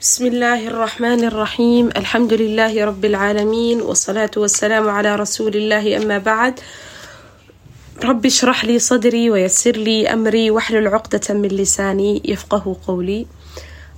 بسم 0.00 0.26
الله 0.26 0.68
الرحمن 0.68 1.24
الرحيم 1.24 1.88
الحمد 1.96 2.32
لله 2.32 2.84
رب 2.84 3.04
العالمين 3.04 3.80
والصلاة 3.82 4.30
والسلام 4.36 4.88
على 4.88 5.16
رسول 5.16 5.56
الله 5.56 5.96
أما 5.96 6.18
بعد 6.18 6.60
رب 8.04 8.26
اشرح 8.26 8.64
لي 8.64 8.78
صدري 8.78 9.30
ويسر 9.30 9.70
لي 9.70 10.12
أمري 10.12 10.50
واحلل 10.50 10.88
عقدة 10.88 11.34
من 11.34 11.48
لساني 11.48 12.22
يفقه 12.24 12.76
قولي 12.86 13.26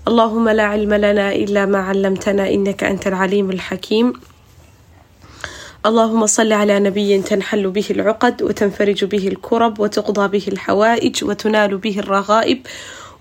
اللهم 0.09 0.49
لا 0.49 0.63
علم 0.63 0.94
لنا 0.94 1.33
إلا 1.33 1.67
ما 1.67 1.78
علمتنا 1.78 2.48
إنك 2.48 2.85
أنت 2.85 3.06
العليم 3.06 3.51
الحكيم 3.51 4.12
اللهم 5.87 6.26
صل 6.26 6.53
على 6.53 6.78
نبي 6.78 7.22
تنحل 7.22 7.71
به 7.71 7.87
العقد 7.90 8.42
وتنفرج 8.42 9.04
به 9.04 9.28
الكرب 9.28 9.80
وتقضى 9.80 10.28
به 10.28 10.44
الحوائج 10.48 11.24
وتنال 11.24 11.76
به 11.76 11.98
الرغائب 11.98 12.67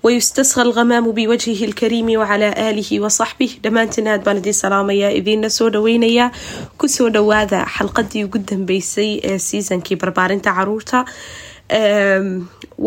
wayustasqa 0.03 0.61
alghamaamu 0.61 1.11
biwajhihi 1.13 1.65
alkariimi 1.65 2.15
wacalaa 2.17 2.53
aalihi 2.55 2.99
wa 3.03 3.09
saxbih 3.09 3.59
dhammaantiin 3.63 4.07
aad 4.07 4.23
baan 4.23 4.37
idiin 4.39 4.53
salaamayaa 4.55 5.11
idiinna 5.19 5.49
soo 5.49 5.69
dhaweynayaa 5.75 6.31
ku 6.79 6.87
soo 6.87 7.09
dhawaada 7.09 7.65
xalqadii 7.77 8.23
ugu 8.27 8.39
dambeysay 8.51 9.19
ee 9.23 9.37
seasonkii 9.47 9.97
barbaarinta 10.03 10.53
carruurta 10.55 11.03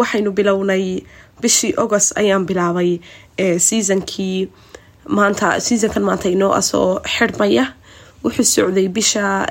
waxaynu 0.01 0.31
bilownay 0.33 0.85
bishii 1.43 1.75
agost 1.85 2.17
ayaan 2.17 2.47
bilaabay 2.49 2.91
seasonkii 3.69 4.49
maanta 5.09 5.61
seasonkan 5.61 6.03
maanta 6.09 6.29
inoo 6.33 6.53
asoo 6.63 7.01
xirmaya 7.19 7.65
wuxuu 8.25 8.45
socday 8.55 8.89
bisha 8.89 9.47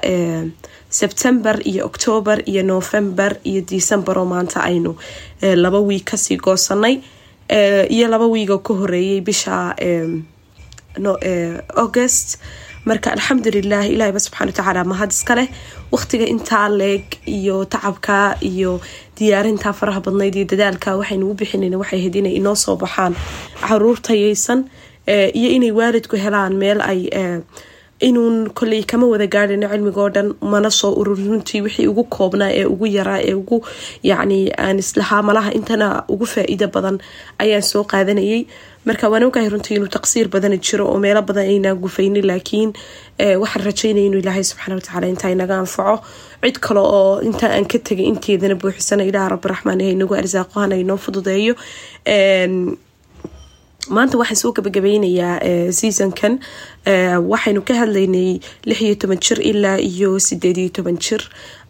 sebtember 0.89 1.61
iyo 1.71 1.85
octoober 1.85 2.41
iyo 2.49 2.63
november 2.63 3.37
iyo 3.43 3.61
december 3.71 4.17
oo 4.19 4.25
maanta 4.25 4.63
aynu 4.65 4.95
laba 5.63 5.79
wiig 5.79 6.03
ka 6.09 6.17
sii 6.17 6.37
goosanay 6.37 6.97
iyo 7.51 8.07
laba 8.07 8.25
wiigo 8.27 8.57
ka 8.63 8.73
horeeyay 8.73 9.21
bisha 9.21 9.75
august. 11.75 12.37
Marka 12.85 13.11
alxamdulilah 13.13 13.85
ilahayba 13.93 14.19
subxana 14.19 14.49
watacaala 14.51 14.83
mahad 14.91 15.11
iska 15.11 15.35
leh. 15.35 15.47
Waqtiga 15.93 16.25
intaa 16.33 16.67
leeg 16.69 17.05
iyo 17.27 17.65
tacabka 17.65 18.37
iyo 18.41 18.81
diyaarinta 19.17 19.73
faraha 19.73 20.01
badnayd 20.01 20.35
iyo 20.35 20.45
dadaalka 20.51 20.97
waxaynu 20.97 21.29
u 21.29 21.33
bixinayn 21.37 21.75
waxay 21.77 21.99
ahayd 21.99 22.15
inay 22.15 22.35
inoo 22.39 22.55
soo 22.55 22.75
baxaan 22.75 23.13
carruur 23.61 23.97
tayaysan 24.01 24.65
iyo 25.07 25.49
inay 25.57 25.71
waalidku 25.71 26.15
helaan 26.17 26.55
meel 26.57 26.81
ay 26.81 26.99
inuun 28.07 28.37
koley 28.59 28.81
kama 28.91 29.05
wada 29.13 29.27
gaadhino 29.35 29.67
cilmigoo 29.73 30.09
dhan 30.15 30.27
mana 30.53 30.69
soo 30.79 30.91
ururin 31.01 31.29
runtii 31.31 31.61
wixii 31.65 31.87
ugu 31.91 32.03
koobnaa 32.15 32.49
ee 32.59 32.65
ugu 32.73 32.85
yaraa 32.97 33.19
ee 33.29 33.33
ugu 33.41 33.57
yacni 34.09 34.39
aan 34.65 34.77
islahaa 34.83 35.21
malaha 35.29 35.51
intana 35.59 35.87
ugu 36.13 36.25
faa-iido 36.33 36.67
badan 36.75 36.97
ayaan 37.43 37.65
soo 37.71 37.83
qaadanayay. 37.93 38.41
Marka 38.89 39.05
waan 39.13 39.23
ogahay 39.27 39.49
runtii 39.53 39.75
inuu 39.77 39.91
taqsiir 39.97 40.27
badana 40.33 40.57
jiro 40.67 40.85
oo 40.91 40.97
meelo 41.03 41.21
badan 41.29 41.45
aynaa 41.53 41.75
gufaynin 41.83 42.25
laakiin 42.29 42.69
waxaan 43.41 43.63
rajaynaya 43.69 44.05
inuu 44.09 44.21
ilaahay 44.23 44.43
subxaana 44.49 44.75
watacaala 44.79 45.07
intaa 45.13 45.31
inaga 45.35 45.55
anfaco. 45.63 45.95
Cid 46.43 46.57
kale 46.65 46.79
oo 46.97 47.19
intaa 47.29 47.51
aan 47.57 47.65
ka 47.71 47.77
tegay 47.89 48.07
inteedana 48.13 48.55
buuxisana 48.61 49.03
ilaah 49.09 49.27
rabbi 49.33 49.47
raxmaan 49.53 49.81
ee 49.85 49.91
inagu 49.97 50.13
arsaaqohana 50.21 50.75
inoo 50.83 50.97
fududeeyo 51.05 51.53
maanta 53.89 54.17
waxaan 54.17 54.35
soo 54.41 54.51
gabagabeynayaa 54.53 55.39
seasonkan. 55.79 56.39
Waxaynu 57.31 57.61
ka 57.65 57.73
hadlaynay 57.73 58.39
lix 58.65 58.81
iyo 58.81 58.95
toban 58.95 59.17
jir 59.19 59.39
ilaa 59.41 59.77
iyo 59.79 60.19
sideed 60.19 60.57
iyo 60.57 60.69
toban 60.69 60.97
jir. 60.97 61.21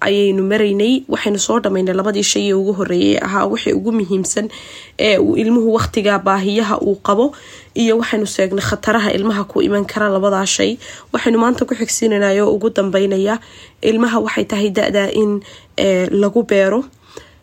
Ayaynu 0.01 0.43
maraynay 0.43 1.03
waxaynu 1.07 1.39
soo 1.39 1.59
dhamaynay 1.59 1.93
labadii 1.95 2.23
shay 2.23 2.49
ee 2.49 2.53
ugu 2.53 2.73
horeeyay 2.73 3.17
ahaa 3.23 3.45
wixii 3.47 3.73
ugu 3.73 3.91
muhiimsan 3.91 4.49
ee 4.99 5.17
uu 5.17 5.35
ilmuhu 5.37 5.73
waqtiga 5.73 6.19
baahiyaha 6.19 6.77
uu 6.81 6.95
qabo 6.95 7.31
iyo 7.75 7.97
waxaynu 7.97 8.27
seegnay 8.27 8.63
khataraha 8.69 9.11
ilmaha 9.13 9.43
ku 9.43 9.61
iman 9.61 9.85
kara 9.85 10.09
labadaa 10.09 10.45
shay. 10.45 10.77
Waxaynu 11.13 11.39
maanta 11.39 11.65
ku 11.65 11.75
xigsiinanay 11.75 12.41
ugu 12.41 12.69
dambeynaya 12.69 13.39
ilmaha 13.81 14.19
waxay 14.19 14.45
tahay 14.45 14.69
da-da 14.69 15.07
in 15.11 15.41
lagu 16.11 16.43
beero 16.43 16.83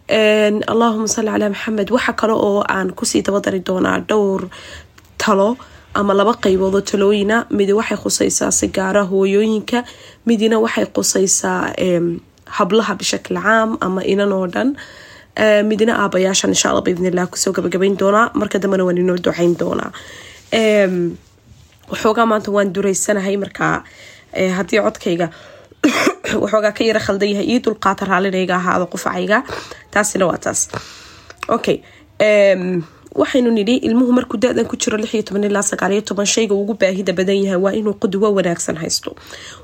allahuma 0.09 1.09
salli 1.09 1.31
calaa 1.31 1.49
maxamed 1.51 1.91
waxa 1.91 2.13
kale 2.13 2.33
oo 2.33 2.63
aan 2.69 2.93
ku 2.95 3.05
sii 3.05 3.23
dabadari 3.23 3.61
doonaa 3.61 4.01
dhowr 4.09 4.49
talo 5.19 5.57
ama 5.95 6.15
laba 6.15 6.33
qeyboodoo 6.35 6.81
talooyina. 6.81 7.47
Midi 7.51 7.73
waxay 7.73 7.97
khuseysaa 7.97 8.51
sigaara 8.51 9.03
hooyooyinka. 9.05 9.85
Midina 10.27 10.59
waxay 10.61 10.87
khuseysaa 10.87 11.73
hablaha 12.47 12.95
bishakl 12.97 13.37
caam 13.43 13.77
ama 13.81 14.01
inan 14.05 14.33
oo 14.33 14.47
dhan. 14.47 14.77
Midina 15.69 15.93
aabayaashan 16.03 16.51
insha 16.51 16.71
alla 16.71 16.81
biidnillah 16.83 17.27
ku 17.31 17.37
soo 17.37 17.53
gabagabeyn 17.53 17.97
doonaa. 17.99 18.31
Marka 18.35 18.59
dambena 18.59 18.85
waan 18.85 18.99
inoo 18.99 19.17
duceyn 19.17 19.57
doonaa. 19.59 19.91
Waxoogaa 21.91 22.27
maanta 22.27 22.51
waan 22.53 22.73
dureysanahay 22.75 23.37
markaa 23.37 23.85
haddii 24.57 24.81
codkayga 24.87 25.29
waxoogaa 26.43 26.73
ka 26.73 26.85
yara 26.85 27.01
khaldan 27.01 27.31
yahay 27.33 27.47
io 27.55 27.61
dulqaata 27.65 28.09
raalinayga 28.11 28.55
ahaado 28.57 28.87
qufacayga 28.93 29.43
taasina 29.91 30.27
waa 30.27 30.39
taas. 30.39 30.69
Okay 31.49 31.83
waxaynu 33.19 33.51
nidhi 33.51 33.75
ilmuhu 33.89 34.13
markuu 34.13 34.39
da-dan 34.39 34.67
ku 34.67 34.77
jiro 34.77 34.99
lix 34.99 35.25
toban 35.25 35.45
ilaa 35.45 35.63
sagaaliyo 35.63 36.03
toban 36.03 36.27
shayga 36.27 36.55
ugu 36.55 36.75
baahida 36.75 37.13
badan 37.13 37.41
yahay 37.45 37.61
waa 37.65 37.73
inuu 37.73 37.95
qudwo 38.03 38.31
wanaagsan 38.35 38.77
haysto. 38.77 39.17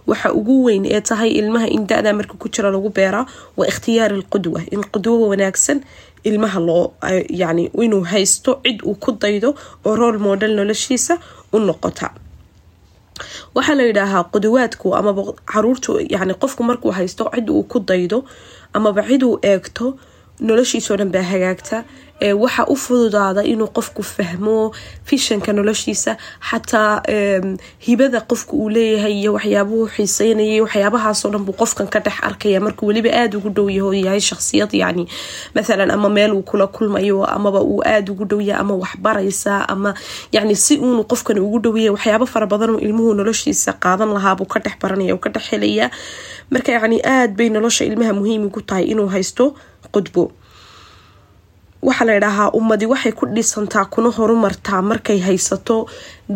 Waxa 0.06 0.32
ugu 0.32 0.64
weyn 0.64 0.86
ee 0.86 1.00
tahay 1.00 1.30
ilmaha 1.40 1.68
in 1.68 1.86
da-da 1.86 2.12
marka 2.12 2.34
ku 2.38 2.48
jiro 2.48 2.70
lagu 2.70 2.90
beeraa 2.90 3.26
waa 3.56 3.68
ikhtiyaari 3.72 4.16
lqudwa 4.22 4.62
in 4.70 4.82
qudwo 4.94 5.28
wanaagsan 5.28 5.84
ilmaha 6.24 6.60
loo 6.60 6.92
yani 7.28 7.70
inuu 7.86 8.02
haysto 8.12 8.60
cid 8.64 8.82
uu 8.82 8.94
ku 8.94 9.12
daydo 9.12 9.54
oo 9.84 9.96
rool 9.96 10.18
model 10.18 10.56
noloshiisa 10.56 11.18
u 11.52 11.58
noqota 11.58 12.10
waxaa 13.54 13.74
la 13.78 13.84
yidhaahaa 13.88 14.24
qudawaadku 14.34 14.86
amaba 15.00 15.22
caruurtu 15.52 15.90
yani 16.14 16.34
qofku 16.42 16.62
markuu 16.68 16.90
haysto 16.98 17.24
cid 17.34 17.48
uu 17.50 17.62
ku 17.72 17.78
daydo 17.80 18.18
amaba 18.72 19.02
cid 19.08 19.22
uu 19.22 19.38
eegto 19.50 19.86
noloshiisoo 20.40 20.96
dhan 20.96 21.10
baa 21.12 21.22
hagaagta. 21.22 21.84
Waxa 22.24 22.64
u 22.70 22.76
fududaada 22.76 23.42
inuu 23.44 23.66
qofku 23.76 24.02
fahmo 24.02 24.72
fishanka 25.04 25.52
noloshiisa 25.52 26.16
xataa 26.50 27.02
hibada 27.78 28.20
qofku 28.20 28.56
uu 28.56 28.68
leeyahay 28.70 29.12
iyo 29.20 29.32
waxyaabuhu 29.34 29.88
xiiseynayay 29.96 30.60
waxyaabahaasoo 30.64 31.30
dhan 31.34 31.44
buu 31.44 31.52
qofkan 31.52 31.88
ka 31.90 32.00
dhex 32.00 32.14
arkaya 32.22 32.60
markuu 32.60 32.86
weliba 32.88 33.10
aada 33.12 33.36
ugu 33.38 33.50
dhow 33.50 33.68
yaho 33.70 33.92
yahay 33.94 34.20
shaksiyad 34.20 34.72
yani 34.72 35.04
mathalan 35.54 35.90
ama 35.90 36.08
meel 36.08 36.32
uu 36.32 36.42
kula 36.42 36.66
kulmayo 36.66 37.24
amaba 37.26 37.60
uu 37.60 37.82
aada 37.84 38.12
ugu 38.12 38.24
dhowyahay 38.24 38.60
ama 38.60 38.74
waxbaraysa 38.74 39.68
ama 39.68 39.94
yani 40.32 40.56
si 40.56 40.78
uunu 40.78 41.04
qofkan 41.04 41.38
ugu 41.38 41.58
dhowyahay 41.58 41.90
waxyaabo 41.90 42.26
fara 42.26 42.46
badanoo 42.46 42.78
ilmuhu 42.78 43.14
noloshiisa 43.14 43.72
qaadan 43.72 44.14
lahaabuu 44.14 44.46
ka 44.46 44.60
dhex 44.60 44.78
baranaya 44.80 45.16
ka 45.18 45.28
dhex 45.30 45.50
helaya. 45.50 45.90
Marka 46.50 46.72
yani 46.72 47.02
aada 47.04 47.34
bay 47.36 47.48
nolosha 47.50 47.84
ilmaha 47.84 48.12
muhiim 48.12 48.46
ugu 48.46 48.60
tahay 48.62 48.84
inuu 48.84 49.06
haysto 49.12 49.54
qudbo. 49.94 50.24
Waxaa 51.88 52.06
la 52.08 52.14
idhaahaa 52.18 52.50
ummadi 52.58 52.86
waxay 52.92 53.12
ku 53.18 53.24
dhisantaa 53.36 53.84
kuna 53.92 54.08
horumartaa 54.16 54.80
markay 54.90 55.18
haysato 55.26 55.76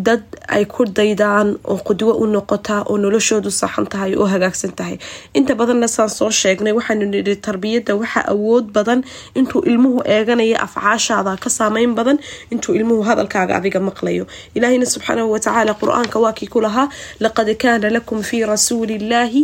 dad 0.07 0.21
ay 0.55 0.65
ku 0.73 0.85
daydaan 0.97 1.47
oo 1.71 1.77
qudwo 1.87 2.11
u 2.21 2.25
noqotaa 2.33 2.81
oo 2.89 2.97
noloshoodu 3.03 3.49
saxan 3.61 3.87
tahay 3.91 4.11
oo 4.21 4.27
hagaagsan 4.33 4.73
tahay. 4.77 4.97
Inta 5.33 5.53
badanna 5.59 5.87
saan 5.95 6.09
soo 6.17 6.29
sheegnay 6.41 6.73
waxaanu 6.77 7.05
nidhi 7.13 7.33
tarbiyadda 7.47 7.93
waxaa 8.01 8.25
awood 8.33 8.65
badan 8.77 8.99
intuu 9.39 9.61
ilmuhu 9.71 9.99
eeganaya 10.15 10.57
afcaashaada 10.65 11.33
ka 11.43 11.49
saameyn 11.57 11.91
badan 11.97 12.17
intuu 12.53 12.73
ilmuhu 12.79 13.01
hadalkaaga 13.09 13.53
adiga 13.57 13.79
maqlayo. 13.89 14.23
Ilaahina 14.57 14.85
subxaanahu 14.93 15.31
watacaala 15.33 15.73
qur'aanka 15.81 16.17
waa 16.23 16.33
kii 16.37 16.49
ku 16.53 16.59
lahaa 16.61 16.87
laqad 17.25 17.49
kaana 17.63 17.89
lakum 17.97 18.21
fii 18.29 18.43
rasuulillaahi 18.53 19.41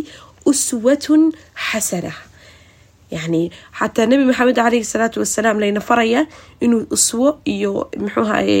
uswatun 0.50 1.22
xasana 1.70 2.12
yani 3.10 3.42
xataa 3.78 4.06
nabi 4.10 4.24
maxamed 4.28 4.56
caleyhi 4.56 4.84
salaatu 4.92 5.20
wasalaam 5.22 5.58
layna 5.62 5.80
faraya 5.88 6.26
inuu 6.60 6.82
uswo 6.96 7.28
iyo 7.44 7.72
muxuuhaye 8.02 8.58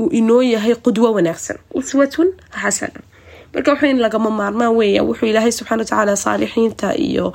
uu 0.00 0.08
inoo 0.18 0.42
yahay 0.42 0.74
qudwo 0.84 1.12
wanaagsan 1.16 1.58
uswatun 1.74 2.28
xasana 2.62 3.00
marka 3.54 3.70
waxayn 3.74 3.98
lagama 4.04 4.30
maarmaan 4.30 4.72
weeya 4.78 5.02
wuxuu 5.08 5.26
ilaahay 5.30 5.52
subxana 5.52 5.82
watacaala 5.82 6.16
saalixiinta 6.24 6.88
iyo 7.08 7.26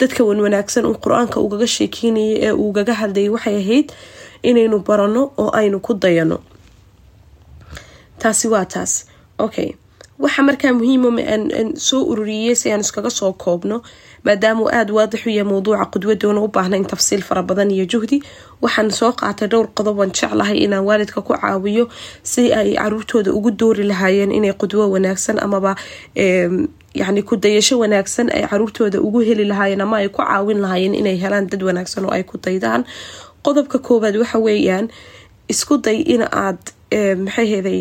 dadka 0.00 0.24
wan 0.28 0.40
wanaagsan 0.44 0.86
uu 0.90 0.96
qur'aanka 1.04 1.36
ugaga 1.46 1.66
sheekeynayay 1.76 2.34
ee 2.46 2.52
uugaga 2.62 2.94
hadlayay 3.00 3.28
waxay 3.34 3.56
ahayd 3.62 3.88
inaynu 4.48 4.78
barano 4.88 5.22
oo 5.42 5.50
aynu 5.60 5.78
ku 5.86 5.92
dayano 6.04 6.38
taasi 8.18 8.48
waa 8.48 8.64
taas 8.64 8.92
okay 9.38 9.68
waxa 10.18 10.42
markaa 10.42 10.72
muhiima 10.72 11.10
soo 11.88 12.02
ururiyey 12.10 12.54
si 12.60 12.72
aan 12.72 12.80
iskaga 12.80 13.10
soo 13.10 13.32
koobno 13.32 13.82
maadaamuu 14.24 14.68
aada 14.78 14.92
waadix 14.98 15.26
u 15.26 15.30
yahay 15.30 15.44
mowduuca 15.50 15.84
qudwadoona 15.94 16.40
u 16.40 16.48
baahnayn 16.48 16.84
tafsiil 16.92 17.22
fara 17.22 17.42
badan 17.42 17.70
iyo 17.70 17.84
juhdi 17.92 18.22
waxaan 18.62 18.90
soo 18.90 19.12
qaatay 19.12 19.48
dhowr 19.48 19.68
qodob 19.78 20.00
aan 20.02 20.10
jeclahay 20.18 20.58
inaan 20.64 20.84
waalidka 20.88 21.20
ku 21.22 21.32
caawiyo 21.34 21.88
si 22.22 22.52
ay 22.52 22.74
caruurtooda 22.74 23.30
ugu 23.32 23.50
doori 23.50 23.84
lahaayeen 23.90 24.32
inay 24.32 24.52
qudwo 24.52 24.90
wanaagsan 24.94 25.38
amaba 25.46 25.76
yacni 27.00 27.22
ku 27.22 27.36
dayasho 27.36 27.78
wanaagsan 27.78 28.30
ay 28.34 28.42
caruurtooda 28.50 29.00
ugu 29.00 29.20
heli 29.28 29.44
lahaayeen 29.44 29.80
ama 29.80 29.96
ay 30.02 30.08
ku 30.08 30.22
caawin 30.22 30.60
lahaayeen 30.64 30.94
inay 30.94 31.16
helaan 31.22 31.46
dad 31.50 31.62
wanaagsan 31.62 32.04
oo 32.04 32.10
ay 32.10 32.22
ku 32.24 32.38
daydaan. 32.38 32.84
Qodobka 33.44 33.78
koowaad 33.78 34.16
waxa 34.18 34.38
weeyaan 34.38 34.88
isku 35.48 35.78
day 35.78 35.98
in 36.14 36.22
aad 36.22 36.58
maxay 37.24 37.46
heday 37.54 37.80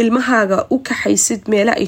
ilmahaaga 0.00 0.66
u 0.70 0.78
kaxaysid 0.88 1.42
meela 1.52 1.72
ay 1.76 1.86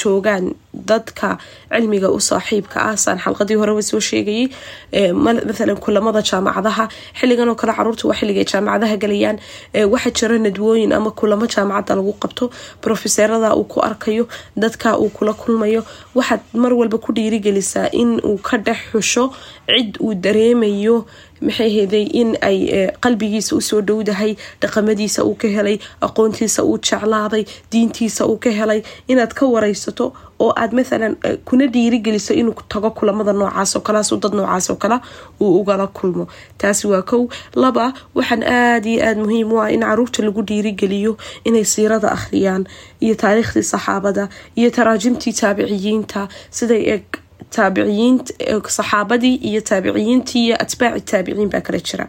joogaan 0.00 0.54
dadka 0.74 1.38
cilmiga 1.72 2.08
u 2.10 2.20
saaxiibka 2.20 2.78
ah. 2.90 2.96
Saan 2.96 3.18
xalqadii 3.24 3.56
horeba 3.60 3.82
soo 3.82 4.00
sheegayay 4.00 4.48
mathalan 5.12 5.76
kulamada 5.84 6.20
jaamacadaha. 6.30 6.88
Xilligan 7.18 7.48
oo 7.48 7.54
kale 7.54 7.72
carruurta 7.76 8.08
waa 8.08 8.16
xilligay 8.20 8.44
jaamacadaha 8.52 8.96
galayaan. 9.02 9.38
Waxaa 9.92 10.12
jira 10.18 10.38
nadwooyin 10.38 10.92
ama 10.92 11.10
kulamo 11.10 11.46
jaamacadda 11.46 11.94
lagu 11.96 12.12
qabto. 12.22 12.50
Brofeserada 12.82 13.54
uu 13.56 13.64
ku 13.64 13.80
arkayo 13.80 14.28
dadka 14.56 14.98
uu 14.98 15.08
kula 15.08 15.32
kulmayo. 15.32 15.84
Waxaad 16.14 16.40
mar 16.54 16.72
walba 16.74 16.98
ku 16.98 17.12
dhiirigelisaa 17.12 17.88
in 17.92 18.20
uu 18.24 18.38
ka 18.38 18.56
dhex 18.58 18.78
xusho 18.92 19.32
cid 19.68 19.96
uu 20.00 20.14
dareemayo 20.14 21.06
maxay 21.46 21.70
heday 21.76 22.04
in 22.20 22.30
ay 22.48 22.58
qalbigiisa 23.04 23.56
u 23.56 23.60
soo 23.60 23.80
dhowdahay 23.88 24.32
dhaqamadiisa 24.62 25.24
uu 25.28 25.34
ka 25.42 25.48
helay 25.56 25.78
aqoontiisa 26.06 26.62
uu 26.64 26.78
jeclaaday 26.88 27.44
diintiisa 27.72 28.26
uu 28.26 28.36
ka 28.44 28.50
helay? 28.50 28.82
Inaad 29.08 29.32
ka 29.38 29.46
wareysato 29.46 30.12
oo 30.42 30.50
aad 30.62 30.72
mathalan 30.74 31.14
kuna 31.48 31.66
dhiirigeliso 31.74 32.34
inuu 32.34 32.54
tago 32.68 32.90
kulamada 32.90 33.32
noocaas 33.32 33.76
oo 33.76 33.82
kaleas 33.86 34.10
dad 34.22 34.34
noocaas 34.34 34.70
oo 34.70 34.76
kale 34.76 34.98
uu 35.40 35.60
ugala 35.60 35.86
kulmo. 35.86 36.26
Taasi 36.58 36.86
waa 36.86 37.02
kow. 37.02 37.26
Laba 37.54 37.92
waxaan 38.14 38.42
aada 38.42 38.88
iyo 38.90 39.02
aada 39.06 39.20
muhiim 39.22 39.52
u 39.52 39.60
ah 39.62 39.70
in 39.70 39.80
carruurta 39.86 40.22
lagu 40.22 40.42
dhiirigeliyo 40.42 41.16
inay 41.44 41.64
siirada 41.64 42.10
akhriyaan 42.16 42.66
iyo 43.00 43.14
taariikhdii 43.14 43.62
saxaabada 43.72 44.28
iyo 44.56 44.70
taraajimtii 44.70 45.32
taabiciyiinta 45.40 46.28
siday 46.50 46.82
eg 46.94 47.04
saxaabadii 47.56 49.34
iyo 49.48 49.60
taabiciyiintii 49.70 50.42
iyo 50.46 50.56
atbaaci 50.64 51.00
taabiciin 51.12 51.50
baa 51.52 51.60
kala 51.66 51.78
jira. 51.88 52.06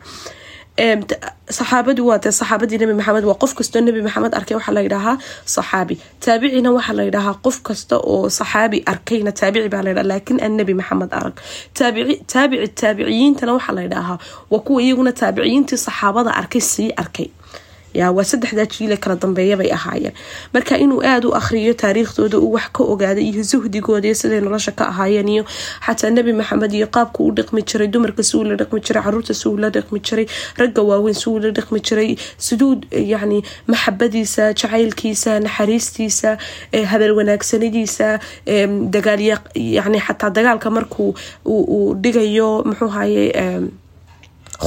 Saxaabadu 1.57 2.01
waa 2.09 2.17
dee 2.23 2.31
saxaabadii 2.39 2.77
nabi 2.81 2.93
maxamed 2.99 3.25
waa 3.29 3.37
qof 3.43 3.51
kastoo 3.57 3.81
nabi 3.87 4.01
maxamed 4.07 4.33
arkay 4.39 4.55
waxaa 4.57 4.73
layidhaahaa 4.77 5.15
saxaabi. 5.55 5.95
Taabicina 6.25 6.69
waxaa 6.77 6.95
layidhahaa 6.99 7.35
qof 7.45 7.57
kasta 7.67 7.95
oo 8.13 8.29
saxaabi 8.39 8.77
arkayna 8.93 9.31
taabici 9.39 9.69
baa 9.73 9.83
laydhaha 9.87 10.07
laakiin 10.11 10.39
aan 10.45 10.53
nabi 10.59 10.73
maxamed 10.79 11.11
arag. 11.19 11.35
Taabici 11.77 12.67
taabiciyiintana 12.81 13.51
waxaa 13.57 13.75
laydhaahaa 13.79 14.17
waa 14.51 14.63
kuwa 14.65 14.79
iyaguna 14.85 15.11
taabiciyiintii 15.21 15.77
saxaabada 15.87 16.31
arkay 16.41 16.61
sii 16.71 16.89
arkay 17.03 17.27
yaa 17.93 18.11
waa 18.11 18.23
saddexdaa 18.31 18.65
jiile 18.65 18.97
kala 18.97 19.15
dambeeya 19.15 19.57
bay 19.57 19.71
ahaayeen. 19.77 20.13
Marka 20.53 20.77
inuu 20.77 21.01
aada 21.03 21.27
u 21.27 21.33
akhriyo 21.39 21.73
taariikhdooda 21.73 22.37
uu 22.39 22.51
wax 22.55 22.67
ka 22.73 22.83
ogaada 22.83 23.21
iyo 23.21 23.43
suhdigooda 23.43 24.07
iyo 24.07 24.15
siday 24.15 24.41
nolosha 24.41 24.71
ka 24.71 24.87
ahaayeen 24.91 25.29
iyo 25.29 25.43
xataa 25.85 26.09
nebi 26.09 26.33
maxamed 26.33 26.73
iyo 26.73 26.87
qaabka 26.87 27.19
u 27.23 27.31
dhaqmi 27.31 27.61
jiray 27.69 27.87
dumarka 27.87 28.23
si 28.23 28.37
la 28.43 28.55
dhaqmi 28.55 28.79
jiray 28.85 29.03
carruurta 29.03 29.33
si 29.33 29.49
la 29.63 29.69
dhaqmi 29.69 29.99
jiray 29.99 30.25
ragga 30.57 30.81
waaweyn 30.89 31.15
si 31.21 31.29
la 31.43 31.51
dhaqmi 31.57 31.79
jiray 31.87 32.09
siduu 32.37 32.71
yacni 33.13 33.39
maxabadiisa 33.67 34.53
jacaylkiisa 34.53 35.39
naxariistiisa 35.45 36.37
hadal 36.91 37.13
wanaagsanadiisa 37.19 38.19
dagaal 38.95 39.21
yani 39.77 39.99
xataa 40.07 40.29
dagaalka 40.37 40.69
markuu 40.77 41.13
uu 41.45 41.93
dhigayo 42.03 42.49
muxuu 42.65 42.87
haye 42.97 43.25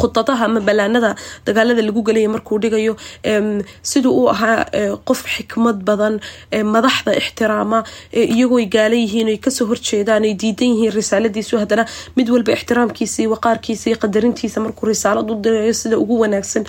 khudadaha 0.01 0.45
ama 0.49 0.61
balaanada 0.69 1.11
dagaalada 1.47 1.83
lagu 1.89 2.03
gelaya 2.09 2.29
markuu 2.35 2.59
dhigayo 2.63 2.95
siduu 3.91 4.13
uu 4.21 4.29
ahaa 4.35 4.65
qof 5.09 5.21
xikmad 5.35 5.79
badan 5.89 6.15
madaxda 6.75 7.13
ixtiraama 7.21 7.79
iyagooy 8.13 8.67
gaala 8.77 8.97
yihiin 9.03 9.31
ka 9.45 9.51
soo 9.57 9.67
horjeedaan 9.71 10.23
ay 10.29 10.35
diidan 10.43 10.71
yihiin 10.75 10.93
risaaladiisu. 10.99 11.55
Haddana 11.63 11.85
mid 12.17 12.29
walba 12.35 12.53
ixtiraamkiisii 12.59 13.27
waqaarkiisa 13.35 13.85
iyo 13.91 13.99
qadarintiisa 14.05 14.59
markuu 14.65 14.87
risaalad 14.93 15.31
u 15.31 15.35
dirayo 15.45 15.73
sida 15.81 15.97
ugu 16.03 16.15
wanaagsan 16.23 16.65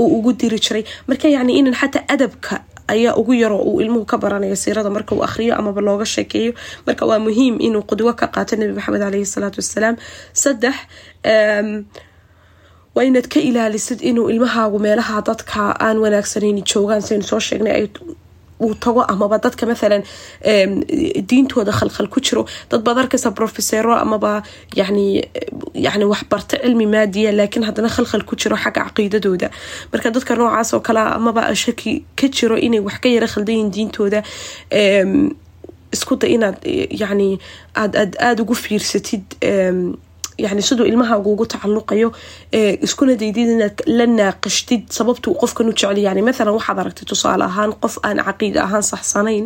uu 0.00 0.08
ugu 0.18 0.30
diri 0.40 0.58
jiray. 0.64 0.84
Marka 1.08 1.28
yacni 1.34 1.52
inan 1.60 1.74
xataa 1.80 2.04
adabka 2.14 2.54
ayaa 2.94 3.14
ugu 3.20 3.32
yaroo 3.42 3.62
uu 3.70 3.80
ilmuhu 3.84 4.04
ka 4.10 4.16
baranayo 4.22 4.56
siirada 4.62 4.90
marka 4.96 5.14
uu 5.14 5.22
akhriyo 5.28 5.54
amaba 5.60 5.80
looga 5.86 6.04
sheekeeyo. 6.14 6.52
Marka 6.86 7.06
waa 7.10 7.18
muhiim 7.26 7.54
inuu 7.66 7.82
qudwo 7.90 8.12
ka 8.20 8.26
qaato 8.34 8.56
nabi 8.60 8.72
maxamed 8.78 9.00
caleyhi 9.04 9.26
salaatu 9.34 9.58
wassalaam. 9.62 9.96
Saddex 10.42 10.74
waa 12.94 13.04
inaad 13.08 13.28
ka 13.32 13.40
ilaalisid 13.40 14.00
inuu 14.10 14.28
ilmahaagu 14.32 14.78
meelaha 14.78 15.20
dadka 15.30 15.60
aan 15.86 15.98
wanaagsaneyn 16.04 16.62
joogaan 16.72 17.02
saynu 17.02 17.24
soo 17.30 17.40
sheegnay 17.40 17.72
ay 17.80 17.86
uu 18.62 18.74
tago 18.84 19.02
amaba 19.12 19.38
dadka 19.44 19.66
mathalan 19.66 20.02
diintooda 21.30 21.72
khalkhal 21.78 22.06
ku 22.14 22.20
jiro. 22.20 22.42
Dad 22.70 22.82
baad 22.86 22.98
arkaysa 23.02 23.30
profesero 23.40 23.92
amaba 24.04 24.42
yani 24.76 25.06
yani 25.74 26.04
waxbarta 26.12 26.56
cilmi 26.62 26.86
maadiya 26.94 27.32
laakiin 27.38 27.64
haddana 27.68 27.88
khalkhal 27.96 28.22
ku 28.28 28.36
jiro 28.36 28.56
xagga 28.64 28.84
caqiidadooda. 28.86 29.48
Marka 29.92 30.10
dadka 30.16 30.36
noocaas 30.38 30.74
oo 30.74 30.80
kale 30.80 31.00
amaba 31.18 31.42
shaki 31.64 32.04
ka 32.18 32.26
jiro 32.36 32.56
inay 32.66 32.80
wax 32.86 32.96
ka 33.02 33.08
yara 33.08 33.26
khaldayiin 33.34 33.70
diintooda 33.74 34.22
isku 35.94 36.14
da 36.20 36.26
inaad 36.34 36.56
yani 37.02 37.28
aad 37.80 37.92
aad 38.02 38.12
aada 38.26 38.42
ugu 38.42 38.54
fiirsatid 38.54 39.24
yani 40.38 40.62
siduu 40.62 40.86
ilmahaagu 40.90 41.32
ugu 41.32 41.46
tacaluqayo 41.46 42.08
iskuna 42.86 43.14
daydid 43.20 43.48
inaad 43.56 43.76
la 43.98 44.06
naaqashtid 44.06 44.82
sababtuu 44.98 45.34
qofkan 45.42 45.68
u 45.68 45.72
jecel 45.72 45.98
yani 46.06 46.22
mathalan 46.28 46.54
waxaad 46.58 46.78
aragtay 46.82 47.06
tusaale 47.10 47.44
ahaan 47.50 47.72
qof 47.82 47.94
aan 48.06 48.18
caqiida 48.28 48.60
ahaan 48.66 48.82
saxsanayn 48.92 49.44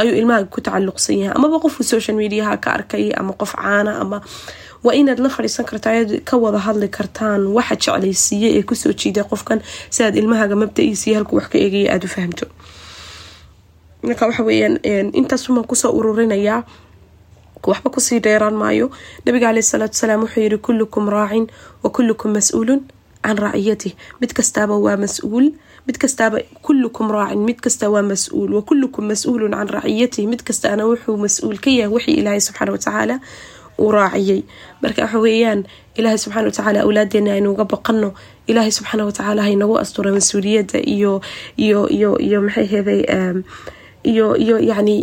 ayuu 0.00 0.14
ilmahaaga 0.20 0.48
ku 0.54 0.60
tacaluqsan 0.60 1.16
yahay. 1.22 1.34
Amaba 1.38 1.56
qofku 1.64 1.82
social 1.94 2.16
mediaha 2.22 2.56
ka 2.64 2.70
arkay 2.78 3.04
ama 3.20 3.32
qof 3.40 3.52
caana 3.62 3.92
ama 4.02 4.18
waa 4.84 4.94
inaad 5.00 5.18
la 5.24 5.28
fadhiisan 5.36 5.64
kartaa 5.70 6.04
ka 6.28 6.34
wada 6.44 6.58
hadli 6.66 6.88
kartaan 6.98 7.40
waxa 7.56 7.76
jeclaysiiye 7.84 8.48
ee 8.58 8.62
ku 8.68 8.74
soo 8.74 8.92
jiiday 9.00 9.24
qofkan 9.32 9.58
si 9.94 10.04
aad 10.04 10.16
ilmahaaga 10.20 10.54
mabda-iisiyo 10.62 11.14
halkuu 11.18 11.36
wax 11.38 11.46
ka 11.52 11.58
eegaya 11.64 11.92
aada 11.94 12.06
u 12.08 12.10
fahamto. 12.16 12.46
Marka 14.02 14.26
waxa 14.28 14.42
weyaan 14.48 14.74
intaasumaan 15.20 15.64
ku 15.70 15.74
soo 15.82 15.92
ururinayaa 15.98 16.60
waxba 17.72 17.90
ku 17.94 18.00
sii 18.00 18.20
dheeraan 18.20 18.54
maayo. 18.60 18.90
Nabiga 19.26 19.48
caleyh 19.48 19.62
salaatu 19.64 19.96
salaam 19.96 20.20
wuxuu 20.24 20.40
yihi 20.44 20.58
kullukum 20.58 21.08
raacin 21.08 21.46
wa 21.82 21.90
kullukum 21.90 22.32
mas'uulun 22.36 22.80
can 23.24 23.36
raciyatih 23.40 23.92
mid 24.20 24.32
kastaaba 24.36 24.76
waa 24.76 24.96
mas'uul 25.00 25.46
mid 25.86 25.96
kastaaba 26.02 26.38
kullukum 26.66 27.08
raacin 27.10 27.40
mid 27.48 27.58
kasta 27.64 27.88
waa 27.90 28.02
mas'uul. 28.04 28.50
Wa 28.56 28.62
kullukum 28.68 29.04
mas'uulun 29.08 29.52
can 29.56 29.68
raciyatih 29.76 30.28
mid 30.28 30.42
kastaana 30.44 30.84
wuxuu 30.84 31.16
mas'uul 31.16 31.56
ka 31.64 31.70
yahay 31.70 31.88
wixii 31.94 32.20
ilaahay 32.20 32.40
subxaana 32.40 32.72
watacaala 32.76 33.16
uu 33.80 33.90
raaciyay 33.90 34.40
marka 34.82 35.02
waxa 35.02 35.18
weeyaan 35.18 35.60
ilaahay 35.98 36.18
subxaana 36.22 36.46
watacaala 36.52 36.78
awlaadeena 36.86 37.32
aynuuga 37.34 37.64
baqano 37.64 38.14
ilaahay 38.46 38.70
subxaana 38.70 39.04
watacaala 39.08 39.42
haynagu 39.42 39.74
astura 39.82 40.12
mas'uuliyadda 40.14 40.78
iyo 40.94 41.12
iyo 41.56 41.80
iyo 41.96 42.10
iyo 42.26 42.38
maxay 42.46 42.66
heeday 42.72 43.00
iyo 44.04 44.36
iyo 44.36 44.56
yacni 44.60 44.96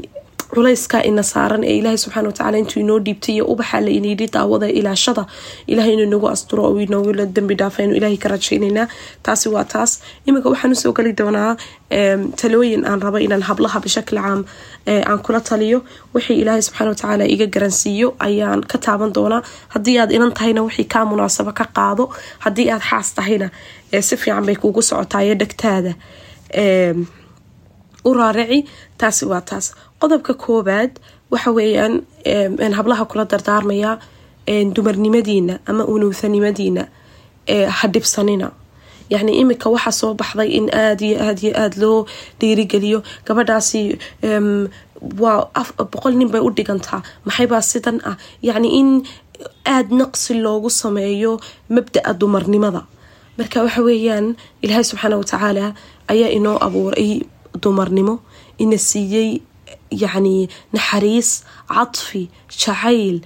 culayska 0.53 0.97
ina 1.09 1.23
saaran 1.31 1.63
ee 1.63 1.75
ilaahay 1.79 1.97
subxana 2.03 2.27
watacaala 2.29 2.57
intuu 2.61 2.79
inoo 2.83 2.99
dhiibtay 3.05 3.33
iyo 3.35 3.45
ubaxa 3.53 3.77
la 3.85 3.89
inayidhi 3.97 4.27
daawada 4.35 4.67
ilaashada 4.79 5.23
ilahay 5.71 5.93
inuu 5.95 6.07
inagu 6.09 6.27
asturo 6.33 6.61
oo 6.69 6.79
inoogula 6.85 7.25
dambi 7.35 7.55
dhaafa 7.61 7.79
inu 7.85 7.93
ilaahay 7.99 8.17
ka 8.23 8.27
rajaynaynaa. 8.33 8.87
Taasi 9.25 9.47
waa 9.55 9.63
taas. 9.73 9.91
Iminka 10.27 10.49
waxaan 10.53 10.71
u 10.71 10.75
soo 10.81 10.91
geli 10.97 11.13
doonaa 11.19 11.51
talooyin 12.41 12.83
aan 12.89 12.99
rabo 13.05 13.17
inaan 13.25 13.43
hablaha 13.49 13.77
bishakli 13.85 14.19
caam 14.25 14.39
aan 15.09 15.19
kula 15.25 15.39
taliyo. 15.49 15.79
Wixii 16.13 16.37
ilaahay 16.43 16.61
subxaana 16.67 16.89
watacaala 16.93 17.25
iga 17.33 17.47
garansiiyo 17.55 18.07
ayaan 18.27 18.61
ka 18.71 18.77
taaban 18.85 19.11
doonaa. 19.17 19.41
Haddii 19.73 19.97
aad 20.01 20.11
inan 20.17 20.31
tahayna 20.37 20.61
wixii 20.67 20.87
kaa 20.93 21.05
munaasabo 21.11 21.51
ka 21.59 21.65
qaado 21.77 22.03
haddii 22.45 22.67
aad 22.75 22.83
xaas 22.89 23.07
tahayna 23.17 23.47
si 24.07 24.15
fiican 24.21 24.45
bay 24.47 24.55
kuugu 24.61 24.81
socotayo 24.89 25.33
dhegtaada 25.41 25.93
u 28.05 28.13
raarici 28.13 28.59
taasi 28.97 29.25
waa 29.31 29.41
taas. 29.41 29.65
Qodobka 29.99 30.33
koobaad 30.33 30.91
waxa 31.31 31.51
weeyaan 31.57 31.93
hablaha 32.77 33.05
kula 33.05 33.25
dardaarmaya 33.25 33.99
dumarnimadiina 34.75 35.59
ama 35.69 35.83
unuuthanimadiina 35.85 36.83
ha 37.77 37.87
dhibsanina. 37.93 38.51
Yacni 39.09 39.31
iminka 39.41 39.69
waxaa 39.69 39.91
soo 39.99 40.13
baxday 40.13 40.49
in 40.57 40.65
aada 40.73 41.05
iyo 41.05 41.17
aada 41.25 41.41
iyo 41.43 41.53
aada 41.61 41.77
loo 41.81 42.05
dhiirigeliyo 42.39 42.99
gabadhaasi 43.27 43.81
waa 45.19 45.49
boqol 45.91 46.13
nin 46.19 46.29
bay 46.33 46.41
u 46.41 46.49
dhigantaa. 46.57 47.01
Maxaybaa 47.25 47.61
sidan 47.61 47.97
ah? 48.09 48.15
Yacni 48.41 48.69
in 48.79 48.89
aada 49.65 49.95
naqsi 49.99 50.33
loogu 50.43 50.69
sameeyo 50.69 51.39
mabda-a 51.69 52.13
dumarnimada. 52.13 52.81
Marka 53.37 53.63
waxa 53.65 53.81
weeyaan 53.87 54.35
ilaahay 54.63 54.83
subxaana 54.89 55.17
watacaala 55.21 55.65
ayaa 56.11 56.29
inoo 56.37 56.57
abuuray 56.65 57.11
dumarnimo 57.63 58.15
ina 58.63 58.77
siiyey 58.89 59.41
yacni 60.03 60.49
naxariis 60.73 61.29
cadfi 61.73 62.21
jacayl 62.61 63.17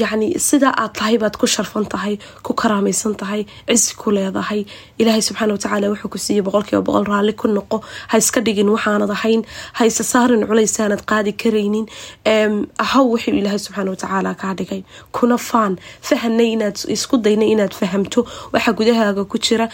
yacni 0.00 0.28
sidaa 0.48 0.72
aad 0.82 0.92
tahay 0.98 1.16
baad 1.22 1.36
ku 1.40 1.46
sharfan 1.54 1.86
tahay 1.94 2.14
ku 2.46 2.52
karaamaysan 2.60 3.14
tahay 3.22 3.42
cisi 3.68 3.94
ku 4.00 4.10
leedahay. 4.16 4.60
Ilaahay 5.00 5.22
subxaana 5.28 5.54
watacaala 5.56 5.86
wuxuu 5.92 6.10
ku 6.14 6.18
siiyey 6.24 6.42
boqolkiiba 6.46 6.82
boqol 6.88 7.06
raalli 7.12 7.34
ku 7.40 7.46
noqo. 7.48 7.78
Ha 8.10 8.18
iska 8.22 8.40
dhigin 8.46 8.68
waxaanad 8.74 9.10
ahayn 9.16 9.42
ha 9.78 9.82
isa 9.90 10.02
saarin 10.12 10.42
culaysaanad 10.48 11.02
qaadi 11.10 11.32
karaynin. 11.42 11.86
Ahaw 12.84 13.04
wuxuu 13.14 13.34
ilaahay 13.40 13.60
subxaana 13.66 13.90
watacaala 13.94 14.34
kaa 14.42 14.54
dhigay. 14.58 14.82
Kuna 15.16 15.38
faan 15.38 15.78
fahanay 16.08 16.48
inaad 16.56 16.76
isku 16.96 17.14
dayna 17.26 17.46
inaad 17.54 17.72
fahamto. 17.80 18.26
Waxa 18.52 18.72
gudahaaga 18.78 19.22
ku 19.30 19.36
jira 19.38 19.66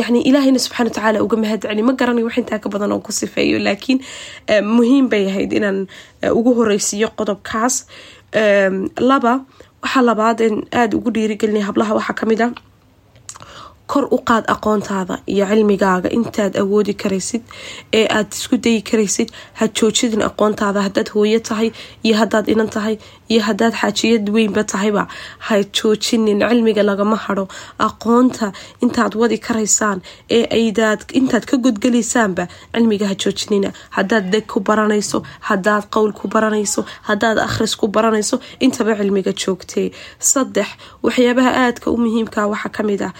yani 0.00 0.18
ilaahayna 0.28 0.58
subxana 0.64 0.88
watacaala 0.90 1.18
uga 1.26 1.36
mahad 1.42 1.60
celi 1.68 1.82
ma 1.88 1.92
garanayo 2.00 2.26
wax 2.28 2.36
intaa 2.42 2.58
ka 2.64 2.68
badan 2.74 2.92
oo 2.96 3.00
ku 3.06 3.12
sifeeyo 3.20 3.58
laakiin 3.66 3.98
muhiim 4.76 5.08
bay 5.12 5.24
ahayd 5.30 5.52
inaan 5.58 5.78
ugu 6.38 6.50
horeysiiyo 6.58 7.08
qodobkaas 7.18 7.74
laba 9.10 9.34
waxaa 9.84 10.02
labaad 10.10 10.40
in 10.48 10.54
aada 10.80 10.94
ugu 10.98 11.10
dhiirigelinaya 11.16 11.66
hablaha 11.70 11.92
waxaa 11.98 12.16
ka 12.20 12.26
mid 12.30 12.40
a 12.46 12.48
kor 13.86 14.04
u 14.10 14.18
qaad 14.28 14.44
aqoontaada 14.54 15.18
iyo 15.26 15.46
cilmigaaga. 15.50 16.08
Intaad 16.18 16.56
awoodi 16.62 16.94
karaysid 17.02 17.42
ee 17.92 18.06
aad 18.16 18.32
isku 18.32 18.56
dayi 18.64 18.80
karaysid 18.90 19.28
ha 19.58 19.66
joojidin 19.68 20.22
aqoontaada. 20.28 20.80
Hadaad 20.86 21.08
hooyo 21.14 21.40
tahay 21.48 21.70
iyo 22.04 22.14
hadaad 22.16 22.48
inan 22.48 22.68
tahay 22.76 22.96
iyo 23.28 23.42
hadaad 23.48 23.74
xaajiyad 23.80 24.28
weynba 24.34 24.64
tahayba 24.64 25.06
ha 25.46 25.54
joojinin. 25.78 26.40
Cilmiga 26.48 26.82
lagama 26.82 27.16
hado 27.16 27.48
aqoonta 27.78 28.52
intaad 28.84 29.14
wadi 29.20 29.38
karaysaan 29.46 29.98
ee 30.30 30.44
aydaad 30.58 31.00
intaad 31.20 31.44
ka 31.50 31.56
godgelaysaanba 31.56 32.44
cilmiga 32.74 33.06
ha 33.10 33.14
joojinina. 33.14 33.72
Hadaad 33.96 34.30
deg 34.32 34.46
ku 34.46 34.60
baranayso 34.60 35.22
hadaad 35.48 35.84
qowl 35.94 36.12
ku 36.12 36.28
baranayso 36.28 36.86
hadaad 37.08 37.38
akhris 37.46 37.76
ku 37.76 37.86
baranayso 37.88 38.40
intaba 38.60 38.96
cilmiga 38.96 39.32
joogtee. 39.42 39.92
Saddex 40.18 40.68
waxyaabaha 41.02 41.50
aadka 41.64 41.90
u 41.90 41.96
muhiimka 41.96 42.46
waxaa 42.52 42.72
ka 42.76 42.82
mid 42.82 43.02
ah 43.02 43.12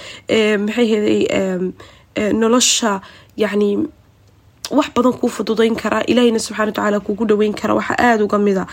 maxay 0.66 0.86
heday 0.92 1.20
nolosha 2.42 2.92
yacni 3.42 3.70
wax 4.78 4.88
badan 4.96 5.12
kuu 5.20 5.28
fududeyn 5.36 5.74
karaa 5.82 6.02
ilaahayna 6.12 6.38
subxana 6.46 6.66
wa 6.70 6.72
tacaala 6.76 6.98
kugu 7.06 7.24
dhaweyn 7.30 7.54
kara 7.60 7.74
waxaa 7.78 7.98
aada 8.08 8.24
uga 8.24 8.38
mida 8.46 8.64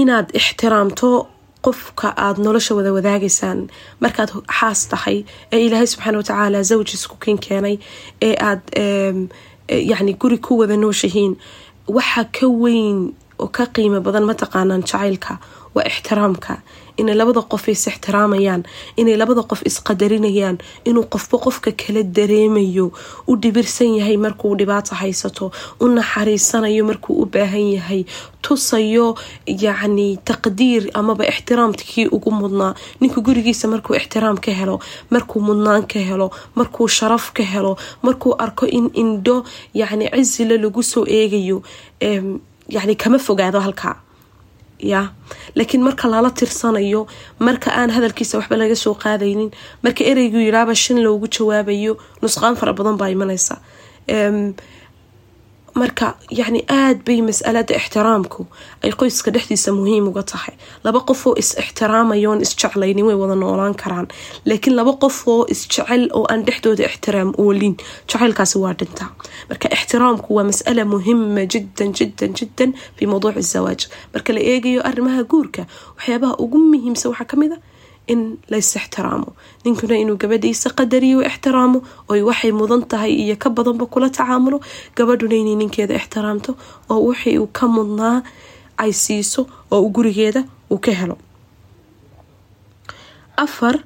inaad 0.00 0.26
ixtiraamto 0.38 1.10
qofka 1.66 2.08
aada 2.24 2.40
nolosha 2.46 2.72
wada 2.78 2.92
wadaagaysaan 2.96 3.60
markaad 4.04 4.30
xaas 4.58 4.80
tahay 4.92 5.18
ee 5.52 5.60
ilaahay 5.66 5.88
subxaana 5.92 6.18
watacaala 6.22 6.58
zawjis 6.70 7.02
ku 7.10 7.16
kin 7.24 7.38
keenay 7.46 7.76
ee 8.26 8.34
aada 8.50 8.84
yacni 9.90 10.12
guri 10.22 10.38
ku 10.46 10.52
wada 10.60 10.76
nooshahiin 10.84 11.32
waxa 11.96 12.22
ka 12.36 12.46
weyn 12.62 12.98
oo 13.42 13.48
ka 13.56 13.64
qiimo 13.74 13.98
badan 14.06 14.24
mataqaanaan 14.30 14.82
jacaylka 14.90 15.32
waa 15.74 15.84
ixtiraamka 15.90 16.54
inay 17.00 17.14
labada 17.20 17.42
qof 17.52 17.68
is 17.68 17.86
ixtiraamayaan 17.90 18.62
inay 19.00 19.16
labada 19.22 19.42
qof 19.50 19.60
isqadarinayaan 19.70 20.56
inuu 20.88 21.04
qofba 21.14 21.36
qofka 21.44 21.70
kala 21.82 22.02
dareemayo 22.16 22.86
u 23.30 23.36
dhibirsan 23.42 23.90
yahay 23.98 24.16
markuu 24.16 24.52
dhibaato 24.60 24.92
haysato 25.00 25.50
u 25.80 25.86
naxariisanayo 25.96 26.82
markuu 26.90 27.14
u 27.22 27.26
baahan 27.34 27.66
yahay 27.76 28.02
tusayo 28.42 29.06
yacni 29.64 30.08
taqdiir 30.28 30.82
amaba 30.94 31.24
ixtiraamkii 31.32 32.06
ugu 32.16 32.30
mudnaa. 32.40 32.74
Ninka 33.00 33.20
gurigiisa 33.26 33.68
markuu 33.68 33.94
ixtiraam 34.00 34.36
ka 34.44 34.52
helo 34.60 34.76
markuu 35.10 35.40
mudnaan 35.48 35.82
ka 35.92 35.98
helo 36.08 36.30
markuu 36.58 36.88
sharaf 36.88 37.32
ka 37.36 37.42
helo 37.52 37.76
markuu 38.02 38.32
arko 38.44 38.66
in 38.66 38.90
indho 39.02 39.44
yacni 39.74 40.06
cisile 40.14 40.56
lagu 40.58 40.82
soo 40.82 41.04
eegayo 41.06 41.62
yacni 42.76 42.94
kama 42.96 43.18
fogaado 43.18 43.60
halkaa 43.60 43.96
ya 44.78 45.02
laakiin 45.58 45.82
marka 45.82 46.08
lala 46.08 46.30
tirsanayo 46.30 47.06
marka 47.46 47.68
aan 47.80 47.90
hadalkiisa 47.96 48.38
waxba 48.38 48.56
laga 48.56 48.76
soo 48.84 48.94
qaadaynin 49.04 49.50
marka 49.84 50.02
ereygu 50.10 50.38
yidhaaba 50.46 50.74
shin 50.82 50.98
loogu 51.06 51.26
jawaabayo 51.36 51.92
nusqaan 52.22 52.54
fara 52.60 52.72
badan 52.78 52.96
baa 53.00 53.10
imanaysa 53.16 53.54
marka 55.82 56.06
yacni 56.38 56.60
aada 56.78 57.00
bay 57.06 57.18
masalada 57.28 57.74
ixtiraamku 57.80 58.42
ay 58.84 58.90
qoyska 59.00 59.30
dhexdiisa 59.34 59.70
muhiim 59.78 60.04
uga 60.10 60.22
tahay. 60.32 60.54
Laba 60.84 61.00
qofoo 61.08 61.34
is 61.42 61.50
ixtiraamayoon 61.62 62.38
isjeclaynin 62.46 63.06
way 63.08 63.16
wada 63.22 63.34
noolaan 63.42 63.74
karaan. 63.82 64.06
Laakiin 64.48 64.74
laba 64.78 64.92
qofoo 65.04 65.40
isjecel 65.54 66.02
oo 66.18 66.24
aan 66.32 66.44
dhexdooda 66.46 66.84
ixtiraam 66.90 67.30
oolin 67.42 67.74
jacaylkaasi 68.10 68.56
waa 68.64 68.74
dhintaa 68.80 69.10
marka 69.50 69.66
ixtiraamku 69.76 70.28
waa 70.36 70.44
masala 70.50 70.84
muhima 70.94 71.42
jiddan 71.52 71.90
jiddan 71.98 72.30
jiddan 72.38 72.70
fi 72.96 73.06
mawduuci 73.10 73.42
zawaaj. 73.54 73.80
Marka 74.14 74.30
la 74.36 74.40
eegayo 74.52 74.80
arrimaha 74.88 75.22
guurka 75.32 75.62
waxyaabaha 75.96 76.34
ugu 76.44 76.58
muhiimsan 76.70 77.10
waxaa 77.12 77.28
ka 77.30 77.36
mid 77.42 77.52
a 77.52 77.58
in 78.12 78.20
lays 78.52 78.70
ixtiraamo 78.80 79.30
ninkuna 79.64 79.94
inuu 80.02 80.16
gabadhiisa 80.22 80.68
qadariyo 80.78 81.18
ixtiraamo 81.30 81.78
oy 82.12 82.20
waxay 82.28 82.52
mudan 82.60 82.82
tahay 82.90 83.12
iyo 83.24 83.36
ka 83.42 83.48
badanba 83.56 83.84
kula 83.92 84.08
tacaamulo. 84.16 84.58
Gabadhuna 84.96 85.34
inay 85.42 85.56
ninkeeda 85.60 85.94
ixtiraamto 86.00 86.50
oo 86.92 87.00
wixii 87.08 87.38
uu 87.42 87.50
ka 87.58 87.64
mudnaa 87.74 88.16
ay 88.82 88.92
siiso 89.02 89.42
oo 89.74 89.80
uu 89.84 89.90
gurigeeda 89.96 90.40
uu 90.72 90.78
ka 90.84 90.92
helo. 91.00 91.16
Afar 93.44 93.76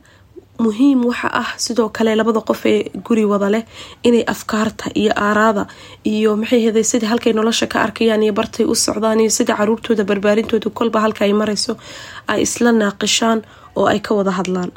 muhiim 0.64 1.00
waxa 1.10 1.28
ah 1.42 1.50
sidoo 1.64 1.88
kale 1.96 2.12
labada 2.16 2.40
qof 2.48 2.60
ee 2.72 2.78
guri 3.06 3.24
wada 3.32 3.48
leh 3.54 3.64
inay 4.08 4.22
afkaarta 4.34 4.86
iyo 5.00 5.12
aaraada 5.26 5.64
iyo 6.12 6.30
maxay 6.40 6.60
heday 6.66 6.84
sidai 6.90 7.08
halkay 7.12 7.32
nolosha 7.38 7.66
ka 7.72 7.78
arkayaan 7.86 8.22
iyo 8.26 8.32
bartay 8.38 8.64
u 8.72 8.74
socdaan 8.84 9.20
iyo 9.24 9.30
sida 9.38 9.56
caruurtooda 9.58 10.04
barbaarintooda 10.10 10.70
kolba 10.78 10.98
halka 11.04 11.24
ay 11.26 11.32
marayso 11.40 11.72
ay 12.32 12.38
isla 12.46 12.70
naaqishaan 12.80 13.38
oo 13.76 13.86
ay 13.92 14.00
ka 14.06 14.14
wada 14.14 14.30
hadlaan. 14.38 14.70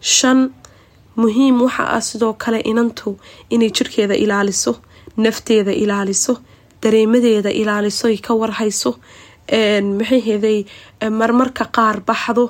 Shan 0.00 0.40
muhiim 1.16 1.56
waxa 1.64 1.84
ah 1.96 2.00
sidoo 2.08 2.32
kale 2.42 2.60
inantu 2.70 3.18
inay 3.54 3.70
jirkeeda 3.76 4.14
ilaaliso 4.24 4.72
nafteeda 5.16 5.72
ilaaliso 5.82 6.34
dareemadeeda 6.82 7.50
ilaaliso 7.50 8.04
ay 8.08 8.18
ka 8.26 8.32
warhayso 8.40 8.90
maxay 9.98 10.20
heday 10.28 10.58
marmarka 11.20 11.64
qaar 11.76 11.96
baxdo 12.08 12.44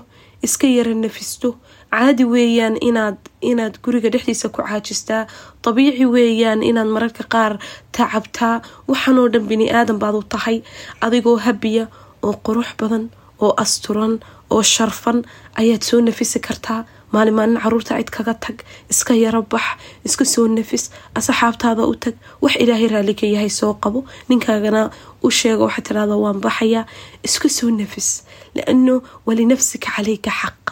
iska 0.47 0.67
yara 0.67 0.95
nafisto. 0.95 1.49
Caadi 1.93 2.25
weeyaan 2.25 2.77
inaad 2.89 3.19
inaad 3.51 3.75
guriga 3.85 4.09
dhexdiisa 4.13 4.49
ku 4.49 4.63
caajistaa 4.63 5.27
dabiici 5.65 6.07
weeyaan 6.15 6.63
inaad 6.63 6.89
mararka 6.95 7.25
qaar 7.35 7.53
tacabtaa 7.93 8.63
waxaanoo 8.89 9.29
dhan 9.33 9.45
bini 9.51 9.67
aadan 9.79 9.99
baad 10.03 10.15
u 10.15 10.23
tahay 10.33 10.63
adigoo 11.05 11.37
habiya 11.47 11.85
oo 12.27 12.33
qurux 12.47 12.69
badan 12.81 13.05
oo 13.45 13.53
asturan 13.65 14.15
oo 14.55 14.63
sharfan 14.75 15.19
ayaad 15.61 15.83
soo 15.89 16.01
nafisi 16.01 16.39
kartaa 16.47 16.85
maalin 17.13 17.35
maalin 17.39 17.59
carruurta 17.63 17.97
cid 17.99 18.11
kaga 18.17 18.35
tag. 18.35 18.57
Iska 18.93 19.15
yaro 19.15 19.43
bax 19.53 19.65
iska 20.05 20.25
soo 20.25 20.47
nafis 20.49 20.85
asxaabtaada 21.19 21.83
u 21.87 21.95
tag. 22.03 22.15
Wax 22.43 22.55
ilaahay 22.63 22.89
raalli 22.93 23.15
ka 23.15 23.27
yahay 23.27 23.51
soo 23.51 23.75
qabo. 23.83 24.05
Ninkaagana 24.29 24.91
u 25.23 25.31
sheega 25.31 25.65
waxaa 25.67 25.85
tirahda 25.87 26.17
waan 26.17 26.41
baxayaa 26.45 26.85
iska 27.27 27.49
soo 27.49 27.71
nafis. 27.71 28.09
Liano 28.55 29.03
walinafsika 29.27 29.89
caleyka 29.97 30.31
xaq. 30.41 30.65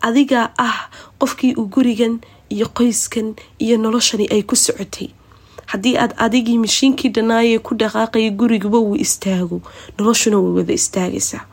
Adigaa 0.00 0.46
ah 0.58 0.88
qofkii 1.20 1.54
uu 1.56 1.66
gurigan 1.74 2.20
iyo 2.54 2.66
qoyskan 2.76 3.34
iyo 3.58 3.76
noloshani 3.78 4.26
ay 4.32 4.42
ku 4.42 4.56
socotay. 4.56 5.08
Haddii 5.66 5.96
aad 5.96 6.12
adigii 6.24 6.58
mashiinkii 6.58 7.08
dhanaayee 7.14 7.58
ku 7.58 7.72
dhaqaaqaya 7.74 8.30
guriguba 8.40 8.78
wuu 8.78 8.96
istaago 9.00 9.60
noloshuna 9.98 10.36
way 10.40 10.52
wada 10.60 10.72
istaagaysaa 10.80 11.44